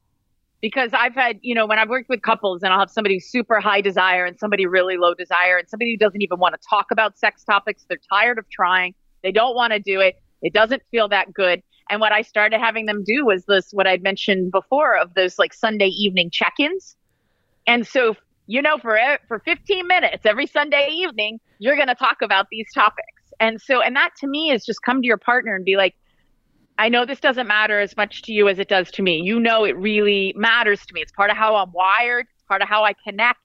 [0.61, 3.59] because I've had, you know, when I've worked with couples and I'll have somebody super
[3.59, 6.91] high desire and somebody really low desire and somebody who doesn't even want to talk
[6.91, 7.85] about sex topics.
[7.87, 8.93] They're tired of trying.
[9.23, 10.21] They don't want to do it.
[10.41, 11.61] It doesn't feel that good.
[11.89, 15.37] And what I started having them do was this, what I'd mentioned before of those
[15.37, 16.95] like Sunday evening check-ins.
[17.67, 18.15] And so
[18.47, 18.99] you know, for
[19.29, 23.07] for 15 minutes every Sunday evening, you're going to talk about these topics.
[23.39, 25.95] And so, and that to me is just come to your partner and be like,
[26.77, 29.21] I know this doesn't matter as much to you as it does to me.
[29.23, 31.01] You know, it really matters to me.
[31.01, 32.27] It's part of how I'm wired.
[32.33, 33.39] It's part of how I connect.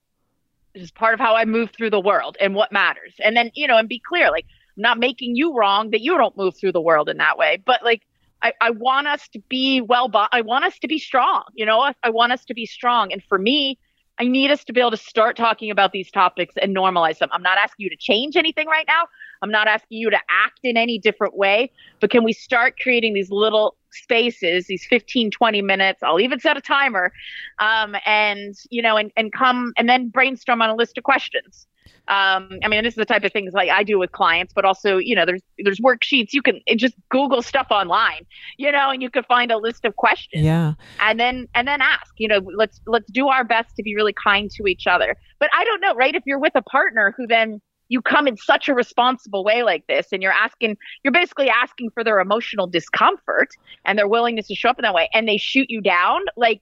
[0.74, 3.14] It's part of how I move through the world and what matters.
[3.22, 4.47] And then, you know, and be clear, like,
[4.77, 7.62] I'm not making you wrong that you don't move through the world in that way.
[7.64, 8.03] But like,
[8.43, 11.45] I, I want us to be well, I want us to be strong.
[11.55, 13.12] You know, I, I want us to be strong.
[13.12, 13.79] And for me,
[14.18, 17.29] I need us to be able to start talking about these topics and normalize them.
[17.33, 19.05] I'm not asking you to change anything right now.
[19.43, 21.70] I'm not asking you to act in any different way,
[22.01, 26.03] but can we start creating these little spaces, these 15, 20 minutes?
[26.03, 27.12] I'll even set a timer,
[27.59, 31.66] um, and you know, and and come and then brainstorm on a list of questions.
[32.09, 34.64] Um, I mean, this is the type of things like I do with clients, but
[34.64, 36.32] also, you know, there's there's worksheets.
[36.32, 38.26] You can just Google stuff online,
[38.59, 40.45] you know, and you can find a list of questions.
[40.45, 40.74] Yeah.
[41.01, 44.12] And then and then ask, you know, let's let's do our best to be really
[44.12, 45.16] kind to each other.
[45.41, 46.14] But I don't know, right?
[46.14, 49.87] If you're with a partner who then you come in such a responsible way like
[49.87, 53.51] this and you're asking you're basically asking for their emotional discomfort
[53.84, 56.61] and their willingness to show up in that way and they shoot you down like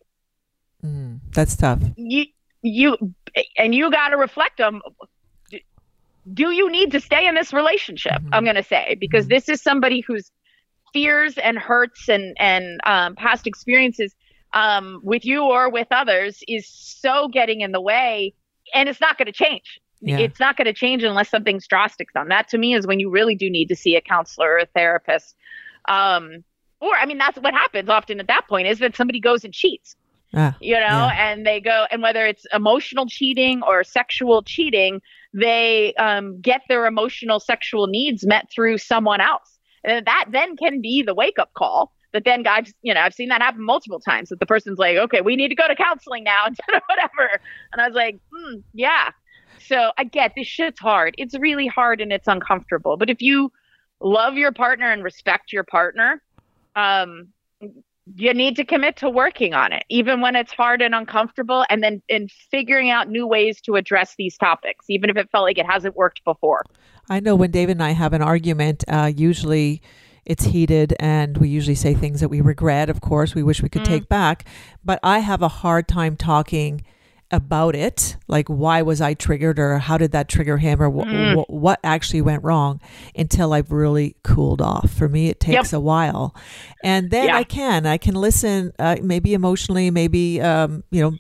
[0.85, 2.27] mm, that's tough you
[2.63, 2.97] you
[3.59, 4.81] and you got to reflect on
[6.33, 8.35] do you need to stay in this relationship mm-hmm.
[8.35, 9.35] i'm going to say because mm-hmm.
[9.35, 10.31] this is somebody whose
[10.93, 14.15] fears and hurts and and um, past experiences
[14.53, 18.33] um, with you or with others is so getting in the way
[18.73, 20.19] and it's not going to change yeah.
[20.19, 22.29] it's not going to change unless something's drastic done.
[22.29, 24.67] that to me is when you really do need to see a counselor or a
[24.67, 25.35] therapist
[25.89, 26.45] um,
[26.81, 29.55] or i mean that's what happens often at that point is that somebody goes and
[29.55, 29.97] cheats
[30.35, 31.31] ah, you know yeah.
[31.31, 35.01] and they go and whether it's emotional cheating or sexual cheating
[35.35, 39.59] they um, get their emotional sexual needs met through someone else.
[39.83, 41.93] And that then can be the wake up call.
[42.13, 44.97] But then guys, you know, I've seen that happen multiple times that the person's like,
[44.97, 47.41] okay, we need to go to counseling now instead of whatever.
[47.73, 49.11] And I was like, hmm, yeah.
[49.67, 51.15] So I get this shit's hard.
[51.19, 52.97] It's really hard and it's uncomfortable.
[52.97, 53.53] But if you
[54.01, 56.23] love your partner and respect your partner,
[56.77, 57.29] um,
[58.17, 61.83] you need to commit to working on it, even when it's hard and uncomfortable, and
[61.83, 65.57] then in figuring out new ways to address these topics, even if it felt like
[65.57, 66.65] it hasn't worked before.
[67.09, 69.81] I know when David and I have an argument, uh, usually
[70.27, 73.69] it's heated and we usually say things that we regret, of course, we wish we
[73.69, 73.87] could mm.
[73.87, 74.45] take back.
[74.85, 76.83] But I have a hard time talking
[77.31, 81.07] about it like why was i triggered or how did that trigger him or wh-
[81.07, 81.35] mm.
[81.35, 82.81] wh- what actually went wrong
[83.17, 85.79] until i've really cooled off for me it takes yep.
[85.79, 86.35] a while
[86.83, 87.37] and then yeah.
[87.37, 91.17] i can i can listen uh, maybe emotionally maybe um, you know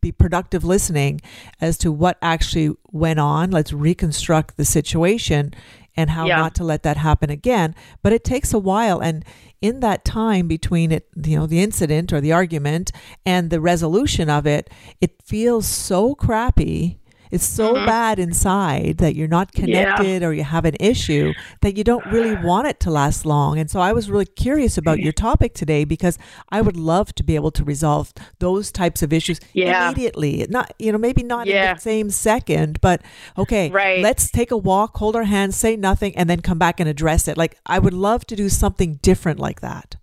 [0.00, 1.20] be productive listening
[1.60, 5.52] as to what actually went on let's reconstruct the situation
[5.98, 6.36] and how yeah.
[6.36, 9.24] not to let that happen again but it takes a while and
[9.60, 12.92] in that time between it, you know, the incident or the argument
[13.26, 14.70] and the resolution of it,
[15.00, 17.00] it feels so crappy.
[17.30, 17.86] It's so mm-hmm.
[17.86, 20.28] bad inside that you're not connected yeah.
[20.28, 23.58] or you have an issue that you don't really want it to last long.
[23.58, 26.18] And so I was really curious about your topic today because
[26.50, 29.86] I would love to be able to resolve those types of issues yeah.
[29.86, 30.46] immediately.
[30.48, 31.70] Not, you know, maybe not yeah.
[31.70, 33.02] in the same second, but
[33.36, 34.00] okay, right.
[34.00, 37.28] let's take a walk, hold our hands, say nothing, and then come back and address
[37.28, 37.36] it.
[37.36, 39.96] Like I would love to do something different like that.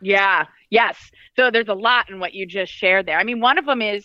[0.00, 0.44] Yeah.
[0.70, 0.96] Yes.
[1.36, 3.18] So there's a lot in what you just shared there.
[3.18, 4.04] I mean, one of them is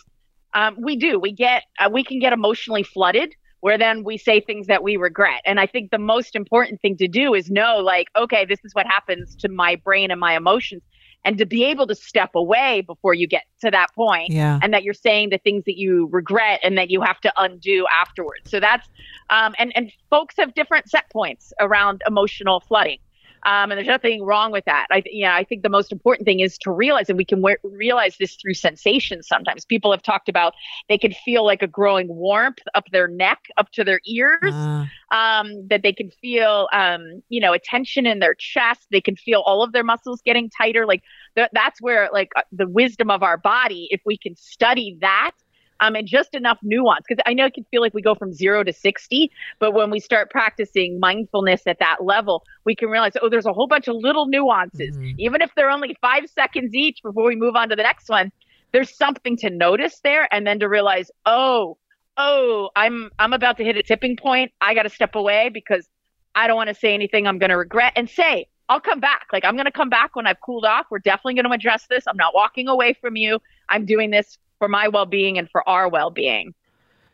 [0.54, 1.18] um, we do.
[1.18, 3.34] We get uh, we can get emotionally flooded
[3.64, 5.40] where then we say things that we regret.
[5.46, 8.74] And I think the most important thing to do is know like, okay, this is
[8.74, 10.82] what happens to my brain and my emotions.
[11.24, 14.58] And to be able to step away before you get to that point, yeah.
[14.62, 17.86] and that you're saying the things that you regret and that you have to undo
[17.90, 18.50] afterwards.
[18.50, 18.86] So that's,
[19.30, 22.98] um, and and folks have different set points around emotional flooding.
[23.44, 24.86] Um, and there's nothing wrong with that.
[24.90, 27.56] I, yeah, I think the most important thing is to realize, and we can w-
[27.62, 29.28] realize this through sensations.
[29.28, 30.54] Sometimes people have talked about
[30.88, 34.54] they can feel like a growing warmth up their neck, up to their ears.
[34.54, 34.86] Uh.
[35.10, 38.86] Um, that they can feel, um, you know, a tension in their chest.
[38.90, 40.86] They can feel all of their muscles getting tighter.
[40.86, 41.02] Like
[41.36, 43.86] th- that's where, like, uh, the wisdom of our body.
[43.90, 45.32] If we can study that
[45.80, 48.32] um, and just enough nuance because I know it can feel like we go from
[48.32, 53.12] zero to 60, but when we start practicing mindfulness at that level, we can realize,
[53.20, 55.18] oh, there's a whole bunch of little nuances, mm-hmm.
[55.18, 58.30] even if they're only five seconds each before we move on to the next one.
[58.72, 61.78] There's something to notice there, and then to realize, oh,
[62.16, 64.52] oh, I'm I'm about to hit a tipping point.
[64.60, 65.88] I got to step away because
[66.34, 69.26] I don't want to say anything I'm going to regret and say, I'll come back.
[69.32, 70.86] Like I'm going to come back when I've cooled off.
[70.90, 72.04] We're definitely going to address this.
[72.06, 73.38] I'm not walking away from you.
[73.68, 76.54] I'm doing this for my well-being and for our well-being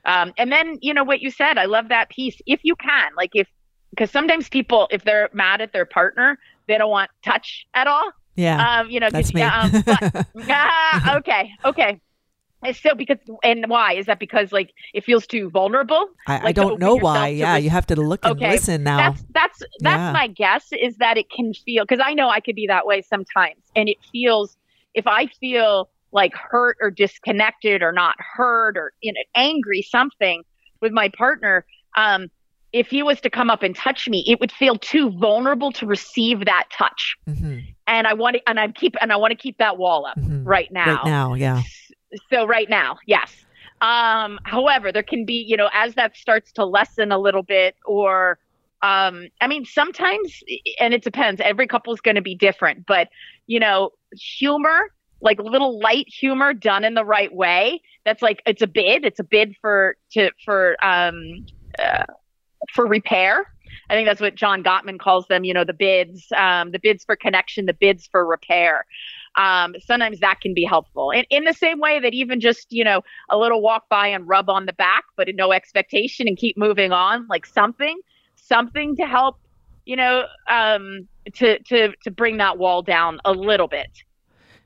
[0.04, 3.10] um, and then you know what you said i love that piece if you can
[3.16, 3.48] like if
[3.90, 6.38] because sometimes people if they're mad at their partner
[6.68, 9.42] they don't want touch at all yeah um, you know that's me.
[9.42, 9.98] um, but,
[10.48, 11.98] ah, okay okay
[12.72, 16.08] so because and why is that because like it feels too vulnerable?
[16.26, 17.28] I, I Like, to don't know why.
[17.28, 18.98] Yeah, res- you have to look and Okay, listen now.
[18.98, 20.12] That's that's that's Yeah.
[20.12, 23.00] my guess is that it can feel because I know I could be that way
[23.00, 24.58] sometimes, and it feels
[24.92, 30.42] if I feel like hurt or disconnected or not heard or you know angry something
[30.80, 31.64] with my partner,
[31.96, 32.28] um,
[32.72, 35.86] if he was to come up and touch me, it would feel too vulnerable to
[35.86, 37.58] receive that touch, Mm-hmm.
[37.86, 40.16] and I want to and I keep and I want to keep that wall up
[40.18, 40.42] mhm.
[40.44, 41.62] right now Right now, yeah.
[42.32, 43.44] so right now yes
[43.82, 47.76] um however there can be you know as that starts to lessen a little bit
[47.86, 48.38] or
[48.82, 50.42] um i mean sometimes
[50.78, 53.08] and it depends every couple is going to be different but
[53.46, 53.90] you know
[54.38, 58.66] humor like a little light humor done in the right way that's like it's a
[58.66, 61.46] bid it's a bid for to for um
[61.78, 62.04] uh,
[62.72, 63.46] for repair
[63.88, 67.04] i think that's what john gottman calls them you know the bids um the bids
[67.04, 68.84] for connection the bids for repair
[69.36, 71.12] um, sometimes that can be helpful.
[71.12, 74.26] And in the same way that even just, you know, a little walk by and
[74.26, 78.00] rub on the back, but no expectation and keep moving on, like something,
[78.34, 79.38] something to help,
[79.84, 83.90] you know, um, to, to, to bring that wall down a little bit.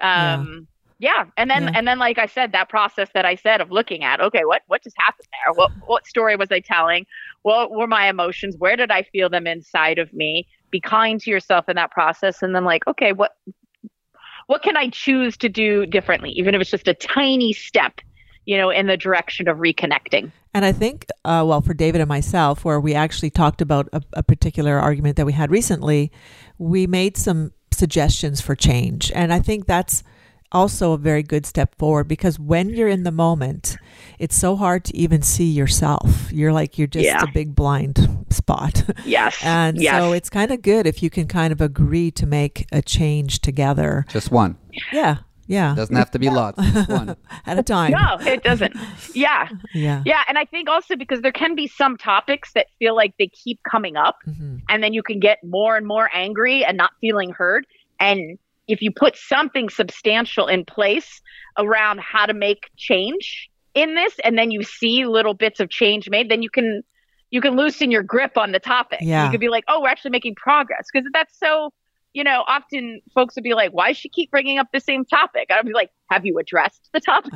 [0.01, 0.67] Um,
[0.99, 1.25] yeah.
[1.37, 1.73] And then, Yeah.
[1.75, 4.63] and then, like I said, that process that I said of looking at, okay, what,
[4.69, 5.53] what just happened there?
[5.53, 7.05] What, what story was I telling?
[7.43, 8.57] What were my emotions?
[8.59, 10.47] Where did I feel them inside of me?
[10.71, 12.43] Be kind to yourself in that process.
[12.43, 13.33] And then like, okay, what,
[14.47, 18.01] what can I choose to do differently, even if it's just a tiny step,
[18.45, 20.31] you know, in the direction of reconnecting?
[20.53, 24.03] And I think, uh, well, for David and myself, where we actually talked about a,
[24.13, 26.13] a particular argument that we had recently,
[26.59, 29.11] we made some suggestions for change.
[29.15, 30.03] And I think that's
[30.53, 33.77] also a very good step forward because when you're in the moment,
[34.21, 36.33] it's so hard to even see yourself.
[36.33, 37.23] You're like, you're just Yeah.
[37.23, 38.85] a big blind spot.
[39.05, 39.37] Yes.
[39.43, 40.01] And yes.
[40.01, 43.41] so it's kind of good if you can kind of agree to make a change
[43.41, 44.05] together.
[44.09, 44.57] Just one.
[44.93, 45.19] Yeah.
[45.47, 45.73] Yeah.
[45.73, 46.63] It Doesn't have to be lots.
[46.73, 47.17] Just one.
[47.47, 47.93] At a time.
[47.93, 48.75] no, it doesn't.
[49.15, 49.49] Yeah.
[49.75, 50.03] Yeah.
[50.05, 50.23] Yeah.
[50.29, 53.61] And I think also because there can be some topics that feel like they keep
[53.71, 57.31] coming up hmm and then you can get more and more angry and not feeling
[57.31, 57.67] heard.
[58.01, 61.21] And if you put something substantial in place
[61.59, 66.09] around how to make change in this, and then you see little bits of change
[66.09, 66.83] made, then you can
[67.31, 69.01] you can loosen your grip on the topic.
[69.03, 69.25] Yeah.
[69.27, 71.73] You could be like, oh, we're actually making progress because that's so.
[72.15, 75.05] You know, often folks would be like, "Why does she keep bringing up the same
[75.05, 77.33] topic?" I'd be like, "Have you addressed the topic?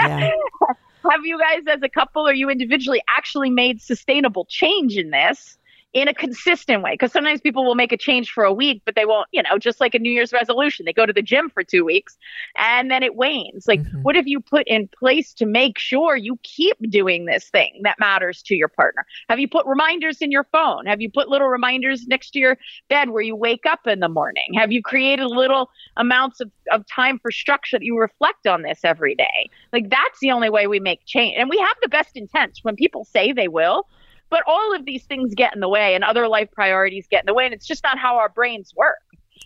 [0.00, 0.30] Uh, yeah.
[1.10, 5.58] Have you guys, as a couple or you individually, actually made sustainable change in this
[5.92, 6.92] in a consistent way?
[6.92, 9.58] Because sometimes people will make a change for a week, but they won't, you know,
[9.58, 10.84] just like a New Year's resolution.
[10.86, 12.16] They go to the gym for two weeks
[12.56, 13.66] and then it wanes.
[13.66, 14.02] Like, Mhm.
[14.02, 17.98] what have you put in place to make sure you keep doing this thing that
[17.98, 19.04] matters to your partner?
[19.28, 20.86] Have you put reminders in your phone?
[20.86, 22.56] Have you put little reminders next to your
[22.88, 24.54] bed where you wake up in the morning?
[24.54, 28.80] Have you created little amounts of, of time for structure that you reflect on this
[28.84, 29.50] every day?
[29.72, 31.36] Like that's the only way we make change.
[31.36, 33.86] And we have the best intents when people say they will,
[34.30, 37.26] but all of these things get in the way and other life priorities get in
[37.26, 37.44] the way.
[37.44, 38.96] And it's just not how our brains work.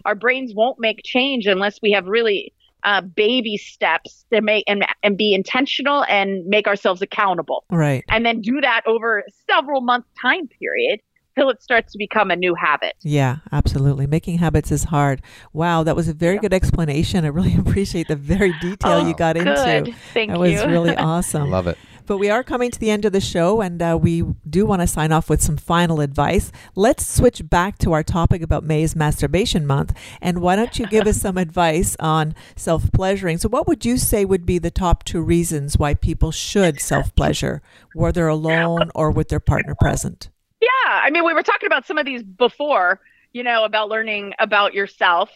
[0.05, 4.85] Our brains won't make change unless we have really uh, baby steps to make and,
[5.03, 7.65] and be intentional and make ourselves accountable.
[7.71, 8.05] Right.
[8.11, 11.01] And then do that over several month time period
[11.37, 12.95] till it starts to become a new habit.
[13.03, 14.07] Yeah, absolutely.
[14.07, 15.21] Making habits is hard.
[15.53, 17.25] Wow, that was a very good explanation.
[17.25, 19.49] I really appreciate the very detail you got Good.
[19.49, 19.93] into.
[20.13, 20.67] Thank That was you.
[20.67, 21.51] really I awesome.
[21.51, 21.79] love it.
[22.07, 24.83] But we are coming to the end of the show, and uh, we do want
[24.83, 26.53] to sign off with some final advice.
[26.75, 29.97] Let's switch back to our topic about May's Masturbation Month.
[30.21, 33.39] And why don't you give us some advice on self pleasuring?
[33.39, 37.15] So, what would you say would be the top two reasons why people should self
[37.15, 37.63] pleasure,
[37.95, 40.29] whether alone or with their partner present?
[40.61, 43.01] Yeah, I mean, we were talking about some of these before,
[43.33, 45.31] you know, about learning about yourself.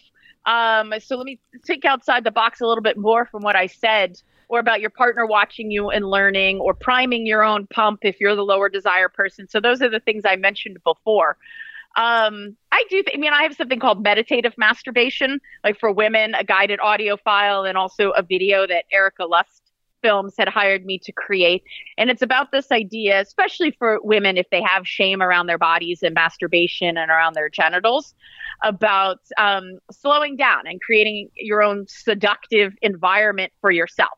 [0.44, 3.66] Um, so let me think outside the box a little bit more from what I
[3.66, 8.20] said, or about your partner watching you and learning, or priming your own pump if
[8.20, 9.48] you're the lower desire person.
[9.48, 11.36] So those are the things I mentioned before.
[11.96, 13.02] Um, I do.
[13.02, 17.16] Th- I mean, I have something called meditative masturbation, like for women, a guided audio
[17.16, 19.62] file, and also a video that Erika Lust
[20.02, 21.64] Films had hired me to create.
[21.96, 26.02] And it's about this idea, especially for women if they have shame around their bodies
[26.02, 28.14] and masturbation and around their genitals,
[28.62, 34.17] about um, slowing down and creating your own seductive environment for yourself.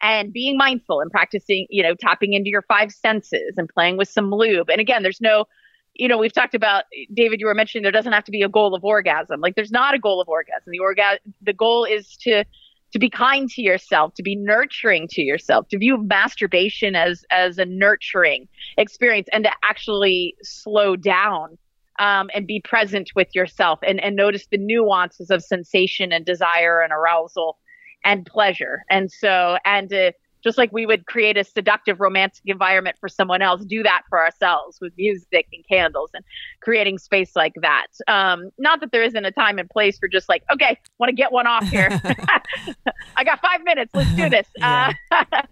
[0.00, 4.08] And being mindful and practicing, you know, tapping into your five senses and playing with
[4.08, 4.70] some lube.
[4.70, 5.46] And again, there's no,
[5.94, 7.40] you know, we've talked about David.
[7.40, 9.40] You were mentioning there doesn't have to be a goal of orgasm.
[9.40, 10.70] Like there's not a goal of orgasm.
[10.70, 12.44] The orga- the goal is to
[12.92, 17.58] to be kind to yourself, to be nurturing to yourself, to view masturbation as as
[17.58, 21.58] a nurturing experience, and to actually slow down
[21.98, 26.80] um, and be present with yourself, and and notice the nuances of sensation and desire
[26.80, 27.58] and arousal
[28.04, 32.96] and pleasure, and so and to just like we would create a seductive romantic environment
[33.00, 36.24] for someone else, do that for ourselves with music and candles and
[36.60, 37.86] creating space like that.
[38.06, 41.14] Um, not that there isn't a time and place for just like, okay, want to
[41.14, 41.88] get one off here.
[43.16, 43.92] I got five minutes.
[43.94, 44.46] Let's do this.
[44.58, 44.92] Yeah.
[45.10, 45.42] Uh,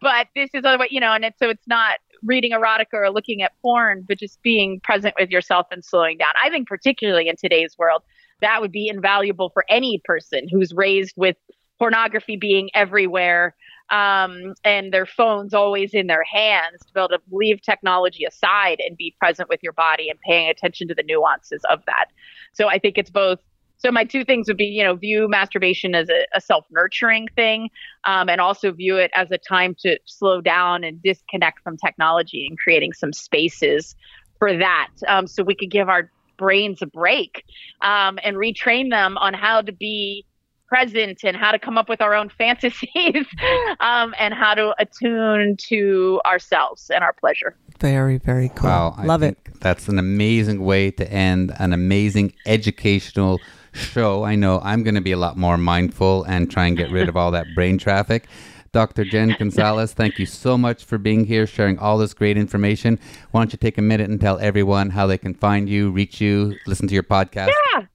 [0.00, 3.10] but this is other way, you know, and it's, so it's not reading erotica or
[3.10, 6.32] looking at porn, but just being present with yourself and slowing down.
[6.42, 8.02] I think particularly in today's world,
[8.40, 11.36] that would be invaluable for any person who's raised with
[11.78, 13.54] pornography being everywhere
[13.90, 18.78] um, and their phones always in their hands to be able to leave technology aside
[18.86, 22.06] and be present with your body and paying attention to the nuances of that.
[22.52, 23.38] So I think it's both.
[23.78, 27.70] So my two things would be, you know, view masturbation as a, a self-nurturing thing,
[28.04, 32.46] um, and also view it as a time to slow down and disconnect from technology
[32.48, 33.94] and creating some spaces
[34.38, 37.44] for that, um, so we could give our brains a break
[37.82, 40.24] um, and retrain them on how to be
[40.68, 43.26] present and how to come up with our own fantasies
[43.80, 47.56] um, and how to attune to ourselves and our pleasure.
[47.80, 48.68] Very, very cool.
[48.68, 49.38] Wow, I Love it.
[49.60, 53.40] That's an amazing way to end an amazing educational
[53.72, 54.24] show.
[54.24, 57.08] I know I'm going to be a lot more mindful and try and get rid
[57.08, 58.28] of all that brain traffic.
[58.72, 59.04] Dr.
[59.04, 62.98] Jenn Gunsaullus, thank you so much for being here, sharing all this great information.
[63.30, 66.20] Why don't you take a minute and tell everyone how they can find you, reach
[66.20, 67.50] you, listen to your podcast?
[67.72, 67.86] Yeah.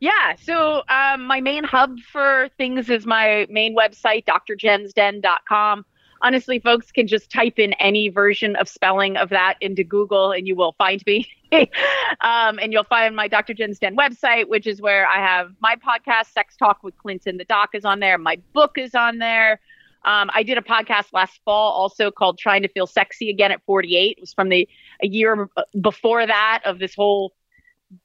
[0.00, 0.34] Yeah.
[0.42, 5.84] So um, my main hub for things is my main website, drjennsden.com.
[6.22, 10.46] Honestly, folks can just type in any version of spelling of that into Google and
[10.46, 11.28] you will find me.
[11.52, 13.54] um, and you'll find my Dr.
[13.54, 17.36] Jenn's Den website, which is where I have my podcast, Sex Talk with Clinton.
[17.36, 18.18] The doc is on there.
[18.18, 19.60] My book is on there.
[20.04, 23.62] Um, I did a podcast last fall also called Trying to Feel Sexy Again at
[23.66, 24.16] 48.
[24.16, 24.66] It was from the
[25.02, 25.48] a year
[25.78, 27.34] before that of this whole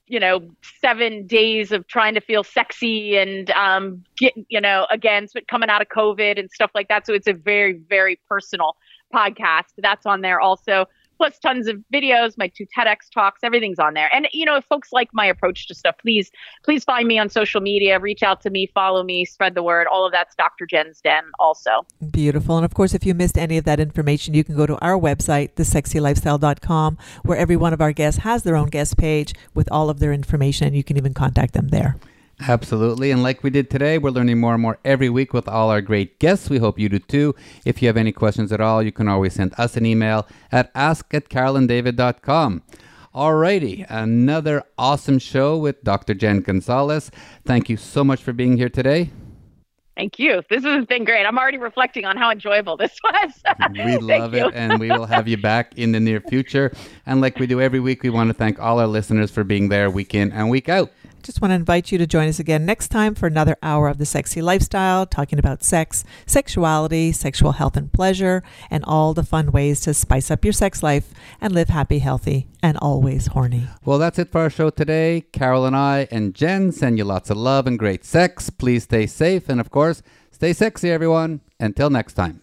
[0.06, 0.48] you know
[0.80, 5.80] seven days of trying to feel sexy and um get you know again coming out
[5.80, 7.06] of covid and stuff like that.
[7.06, 8.76] So it's a very very personal
[9.14, 10.86] podcast that's on there also
[11.16, 14.64] plus tons of videos my two tedx talks everything's on there and you know if
[14.66, 16.30] folks like my approach to stuff please
[16.64, 19.86] please find me on social media reach out to me follow me spread the word
[19.86, 22.56] all of that's dr jenn's den also Beautiful.
[22.56, 24.98] And of course, if you missed any of that information, you can go to our
[24.98, 29.90] website, thesexylifestyle.com, where every one of our guests has their own guest page with all
[29.90, 30.66] of their information.
[30.66, 31.96] And you can even contact them there.
[32.40, 33.10] Absolutely.
[33.10, 35.80] And like we did today, we're learning more and more every week with all our
[35.80, 36.50] great guests.
[36.50, 37.34] We hope you do too.
[37.64, 40.70] If you have any questions at all, you can always send us an email at
[40.74, 42.62] ask at carolanddavid.com.
[43.14, 46.12] Alrighty, another awesome show with Dr.
[46.12, 47.10] Jenn Gunsaullus.
[47.46, 49.10] Thank you so much for being here today.
[49.96, 53.32] thank you this has been great i'm already reflecting on how enjoyable this was
[53.72, 56.70] We love it, and we will have you back in the near future.
[57.06, 59.70] And like we do every week, we want to thank all our listeners for being
[59.70, 60.90] there week in and week out.
[61.22, 63.98] Just want to invite you to join us again next time for another hour of
[63.98, 69.50] the sexy lifestyle, talking about sex, sexuality, sexual health and pleasure, and all the fun
[69.50, 73.66] ways to spice up your sex life and live happy, healthy, and always horny.
[73.84, 75.24] Well, that's it for our show today.
[75.32, 78.50] Carol and I and Jenn send you lots of love and great sex.
[78.50, 81.40] Please stay safe, and of course, stay sexy, everyone.
[81.58, 82.42] Until next time.